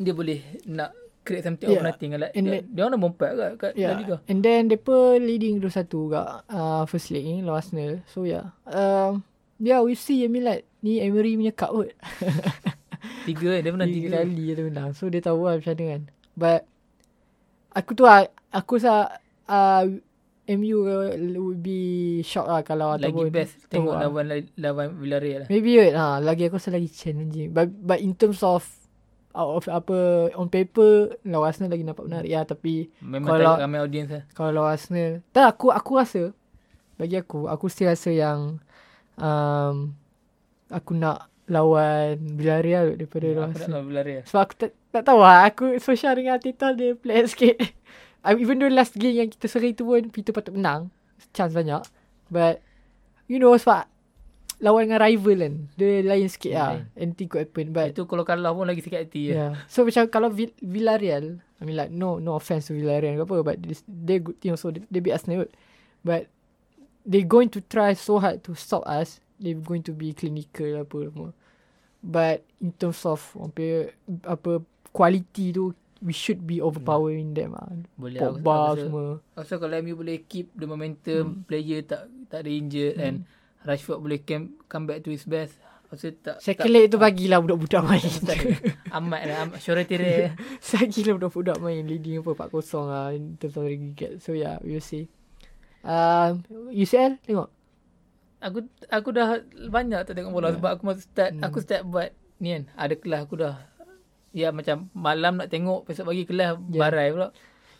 [0.01, 1.77] dia boleh nak create something yeah.
[1.77, 1.89] of Yeah.
[1.93, 2.09] nothing.
[2.17, 4.17] Like, And dia, dia orang dah bompat kat, kat La Liga.
[4.17, 4.29] Yeah.
[4.33, 8.01] And then depa leading 2-1 kat uh, first leg ni lawan Arsenal.
[8.09, 8.57] So yeah.
[8.65, 9.21] Um,
[9.61, 11.93] yeah, we see like ni Emery punya cup kot.
[13.29, 13.61] Tiga eh.
[13.61, 14.17] Dia menang tiga tiga.
[14.25, 14.89] kali dia menang.
[14.97, 16.01] So dia tahu lah macam mana kan.
[16.33, 16.61] But
[17.71, 19.07] aku tu aku rasa
[19.47, 19.83] uh,
[20.47, 20.83] MU
[21.37, 21.79] would be
[22.21, 24.01] shocked lah kalau Lagi ataupun best teruk tengok lah.
[24.03, 24.25] lawan
[24.59, 25.47] lawan Villarreal lah.
[25.47, 27.49] Maybe right, ha, lagi aku rasa lagi challenging.
[27.49, 28.67] But but in terms of
[29.31, 29.97] out of apa
[30.35, 34.23] on paper lawan Arsenal lagi nampak menarik ya tapi Memang Kalau- ramai audience lah.
[34.35, 36.23] kalau lawan Arsenal tak aku aku rasa
[36.99, 38.59] bagi aku aku still rasa yang
[39.15, 39.95] um,
[40.67, 44.23] aku nak lawan Villarreal daripada Ya, aku lawan Villarreal.
[44.23, 45.43] Sebab aku tak, tak tahu lah.
[45.51, 47.59] Aku social dengan Arteta dia play sikit.
[48.23, 50.87] I mean, even though last game yang kita seri tu pun Peter patut menang.
[51.35, 51.83] Chance banyak.
[52.31, 52.63] But,
[53.27, 53.91] you know sebab
[54.61, 55.53] lawan dengan rival kan.
[55.75, 56.71] Dia lain sikit lah.
[56.79, 56.85] Lain.
[56.95, 57.73] Anything could happen.
[57.73, 59.33] But Itu kalau kalah pun lagi sakit hati.
[59.33, 59.35] Yeah.
[59.35, 59.51] yeah.
[59.67, 63.35] So macam kalau Vill- Villarreal, I mean like no no offense to Villarreal ke apa
[63.41, 65.49] but they, they good team so they, they beat Arsenal.
[66.05, 66.29] But
[67.01, 69.17] they going to try so hard to stop us.
[69.41, 71.33] They going to be clinical apa semua.
[72.01, 73.93] But in terms of apa
[74.25, 74.51] apa
[74.89, 77.69] quality tu we should be overpowering them ah.
[77.93, 79.05] Boleh aku, Pogba aku semua.
[79.37, 81.41] rasa kalau MU boleh keep the momentum, hmm.
[81.45, 83.05] player tak tak ada injured hmm.
[83.05, 83.17] and
[83.61, 85.53] Rashford boleh come, come back to his best.
[85.93, 86.41] Rasa tak
[86.71, 88.01] leg tu bagilah budak-budak main.
[88.29, 88.39] tak,
[88.95, 90.33] amat lah, amat Shoretire.
[90.63, 94.23] Saya gila budak-budak main leading apa 4-0 lah in terms of aggregate.
[94.23, 95.11] So yeah, we'll see.
[95.83, 96.41] Um,
[96.71, 97.60] UCL tengok.
[98.41, 99.39] Aku aku dah
[99.69, 100.57] banyak tak tengok bola Yeah.
[100.57, 101.45] sebab aku masa start Hmm.
[101.45, 102.63] aku start buat ni kan.
[102.75, 103.55] Ada kelas aku dah
[104.31, 106.79] Ya macam malam nak tengok besok pagi kelas Yeah.
[106.79, 107.29] barai pula.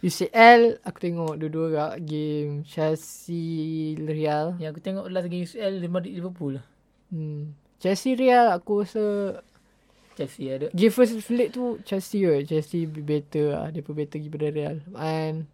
[0.02, 3.42] UCL aku tengok dua-dua kat game Chelsea
[3.96, 4.58] Real.
[4.58, 6.66] Yang aku tengok last game UCL Liverpool lah.
[7.08, 7.54] Hmm.
[7.78, 9.04] Chelsea Real aku rasa
[10.12, 10.68] Chelsea ada.
[10.72, 12.44] game first leg tu Chelsea kot.
[12.44, 13.66] Chelsea be better lah.
[13.70, 14.76] Dia pun better daripada Real.
[14.94, 15.48] And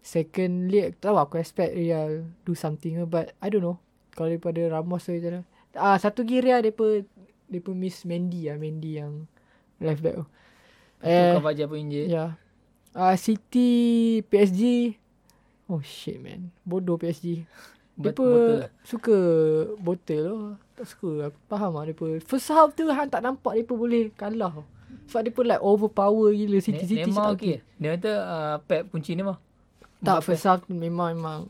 [0.00, 2.98] second leg tahu aku expect Real do something.
[3.06, 3.78] But I don't know.
[4.12, 5.44] Kalau daripada Ramos tu macam.
[5.72, 6.72] Ah, satu Real dia
[7.48, 8.56] dia pun miss Mendy lah.
[8.56, 9.24] Mendy yang
[9.76, 10.26] left back tu.
[11.02, 12.08] Eh, Eh, Kavaja pun injured.
[12.08, 12.38] Ya.
[12.92, 13.70] Uh, City,
[14.28, 14.94] PSG.
[15.66, 16.52] Oh shit man.
[16.62, 17.42] Bodoh PSG.
[17.92, 18.70] Betul lah.
[18.84, 19.16] suka
[19.76, 20.36] botol tu.
[20.76, 21.10] Tak suka.
[21.28, 21.84] Aku faham lah.
[21.84, 22.20] Dia pun.
[22.20, 24.64] First half tu Han tak nampak pun boleh kalah.
[25.08, 26.60] Sebab pun like overpower gila.
[26.60, 27.56] City, Ne- City Neymar cakap okey.
[27.76, 29.36] Dia kata uh, Pep kunci Neymar.
[29.98, 30.26] Tak Mbappe.
[30.26, 31.40] first half memang memang.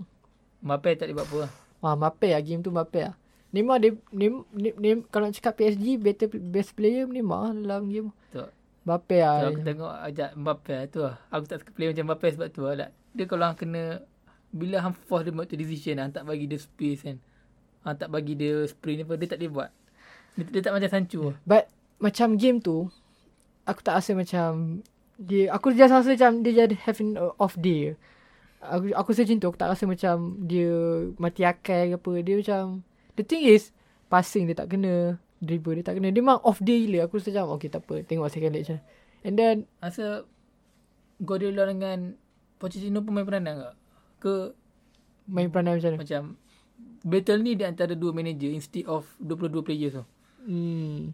[0.62, 1.52] Mbappe tak boleh buat apa lah.
[1.82, 2.40] Ah, Mbappe lah.
[2.40, 3.14] Game tu Mbappe lah.
[3.52, 8.08] Neymar dia, Neymar, Neymar, kalau nak cakap PSG, better, best player Neymar lah dalam game.
[8.32, 8.40] Tu.
[8.82, 9.52] Mbappe lah.
[9.52, 11.14] aku tengok ajak Mbappe lah, tu lah.
[11.28, 12.88] Aku tak suka play macam Mbappe sebab tu lah.
[13.12, 14.00] Dia kalau hang kena
[14.52, 17.16] bila hang force dia buat tu decision hang tak bagi dia space kan.
[17.84, 19.70] Hang tak bagi dia sprint apa dia tak boleh buat.
[20.36, 21.20] Dia, dia tak macam Sancho.
[21.32, 21.36] lah.
[21.48, 21.64] But
[22.00, 22.88] macam game tu
[23.64, 24.80] aku tak rasa macam
[25.16, 27.96] dia aku just rasa macam dia jadi having off day.
[28.62, 30.14] Aku aku rasa macam tu aku tak rasa macam
[30.46, 30.70] dia
[31.18, 32.12] mati akal ke apa.
[32.22, 32.62] Dia macam
[33.18, 33.74] the thing is
[34.06, 36.14] passing dia tak kena, dribble dia tak kena.
[36.14, 37.10] Dia memang off day gila.
[37.10, 38.06] Aku rasa macam okay tak apa.
[38.06, 38.78] Tengok second leg macam.
[39.22, 40.26] And then Rasa
[41.22, 42.18] Guardiola dengan
[42.58, 43.74] Pochettino pun main peranan tak?
[44.22, 44.34] Ke
[45.26, 46.02] main peranan macam mana?
[46.02, 46.22] macam
[47.02, 50.04] battle ni di antara dua manager instead of 22 players tu.
[50.46, 51.10] Hmm.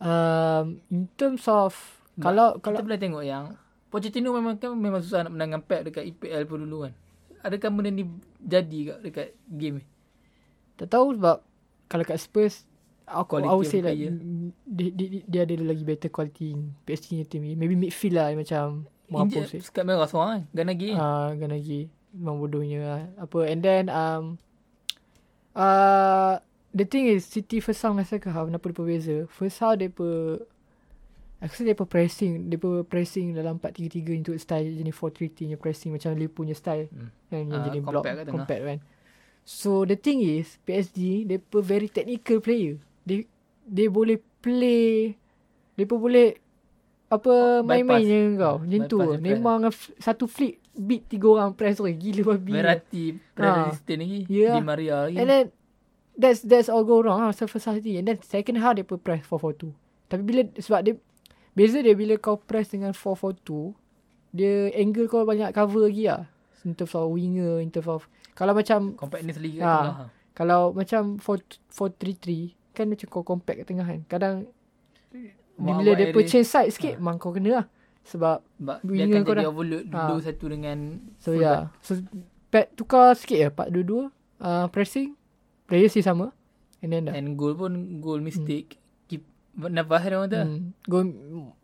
[0.00, 1.76] Um, in terms of
[2.16, 3.56] kalau Kita kalau boleh tengok yang
[3.90, 6.94] Pochettino memang kan memang susah nak menang dengan Pep dekat EPL pun dulu kan.
[7.42, 8.06] Adakah benda ni
[8.38, 9.84] jadi kat dekat game ni?
[10.78, 11.42] Tak tahu sebab
[11.90, 12.70] kalau kat Spurs
[13.10, 17.26] aku I would say like dia, dia, dia ada lagi better quality in PSG punya
[17.26, 17.52] team ni.
[17.58, 19.66] Maybe midfield lah macam Mampu Injet.
[19.66, 20.42] Sekat merah seorang kan.
[20.54, 20.94] Ganagi.
[20.94, 23.02] Ah, uh, lagi memang bodohnya lah.
[23.26, 24.38] Apa and then um
[25.58, 26.38] uh,
[26.70, 29.16] the thing is City first half dengan second half kenapa dia berbeza?
[29.26, 30.46] First half dia per
[31.40, 35.00] Aku rasa dia per pressing Dia per pressing dalam 4-3-3 Untuk style jenis 4-3-3
[35.32, 37.08] punya pressing Macam Liverpool punya style Hmm.
[37.26, 38.26] kan, Yang Ah, jadi compact block kat.
[38.28, 38.78] Compact kan
[39.42, 43.24] So the thing is PSG Dia per very technical player Dia
[43.62, 45.16] Dia boleh play
[45.74, 46.36] Dia pun boleh
[47.08, 48.98] Apa Oh, Main-main je kau Macam tu.
[49.18, 53.04] Memang f- Satu flick Beat tiga orang press tu Gila babi Verratti.
[53.34, 53.66] Ah.
[53.66, 54.20] Resistant lagi.
[54.28, 54.54] Yeah.
[54.54, 55.16] Di Maria lagi.
[55.16, 55.44] And then
[56.14, 59.24] That's that's all go wrong lah First half And then second half Dia pun press
[59.24, 59.72] 4-4-2
[60.06, 60.94] Tapi bila Sebab dia
[61.60, 63.76] Beza dia bila kau press dengan 4-4-2
[64.32, 66.24] Dia angle kau banyak cover lagi lah
[66.62, 69.76] In terms of winger In terms of Kalau macam Compactness lagi Ah.
[69.84, 70.08] tengah.
[70.32, 74.36] Kalau macam 4 4-3-3 Kan macam kau compact kat tengah kan Kadang
[75.54, 77.66] Buat- Bila dia change side sikit Memang kau kena lah
[78.02, 78.72] Sebab dia
[79.04, 80.08] winger akan kau jadi dah- overload Ah.
[80.08, 80.78] dulu satu dengan
[81.18, 82.00] So yeah So
[82.48, 84.08] back tukar sikit ya Part dua-dua
[84.38, 85.12] uh, Pressing
[85.66, 86.32] Player si sama
[86.80, 88.72] And then dah And goal pun goal mistake.
[88.72, 88.79] Keep
[89.68, 90.40] nafas dia orang tu.
[90.40, 90.60] Hmm.
[90.88, 91.04] Goal,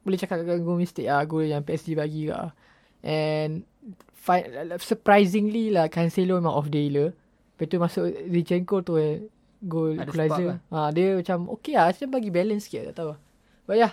[0.05, 1.25] boleh cakap kan goal mistake lah.
[1.25, 2.53] Goal yang PSG bagi lah.
[3.01, 3.65] And
[4.13, 4.51] fi-
[4.83, 7.15] surprisingly lah Cancelo memang off day lah.
[7.57, 9.25] Lepas tu masuk Zinchenko tu eh.
[9.65, 10.61] Goal equalizer.
[10.61, 11.89] spark Ha, dia macam okay lah.
[11.89, 12.93] Macam bagi balance sikit.
[12.93, 13.19] Tak tahu lah.
[13.65, 13.93] But yeah.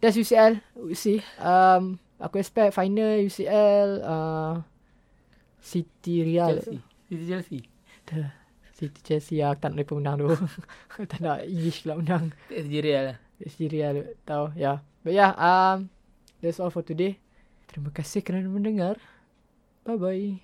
[0.00, 0.60] That's UCL.
[0.76, 1.20] We'll see.
[1.36, 4.00] Um, aku expect final UCL.
[4.00, 4.64] Uh,
[5.60, 6.56] City Real.
[6.56, 6.78] Chelsea.
[7.08, 7.60] City Chelsea.
[8.72, 9.52] City Chelsea lah.
[9.52, 10.28] Aku tak nak mereka menang tu.
[11.10, 12.32] tak nak English pula menang.
[12.48, 13.18] PSG Real lah.
[13.40, 14.60] PSG Real tahu ya.
[14.60, 14.78] Yeah.
[15.00, 15.88] But yeah, um
[16.44, 17.16] that's all for today.
[17.72, 19.00] Terima kasih kerana mendengar.
[19.88, 20.36] Bye bye.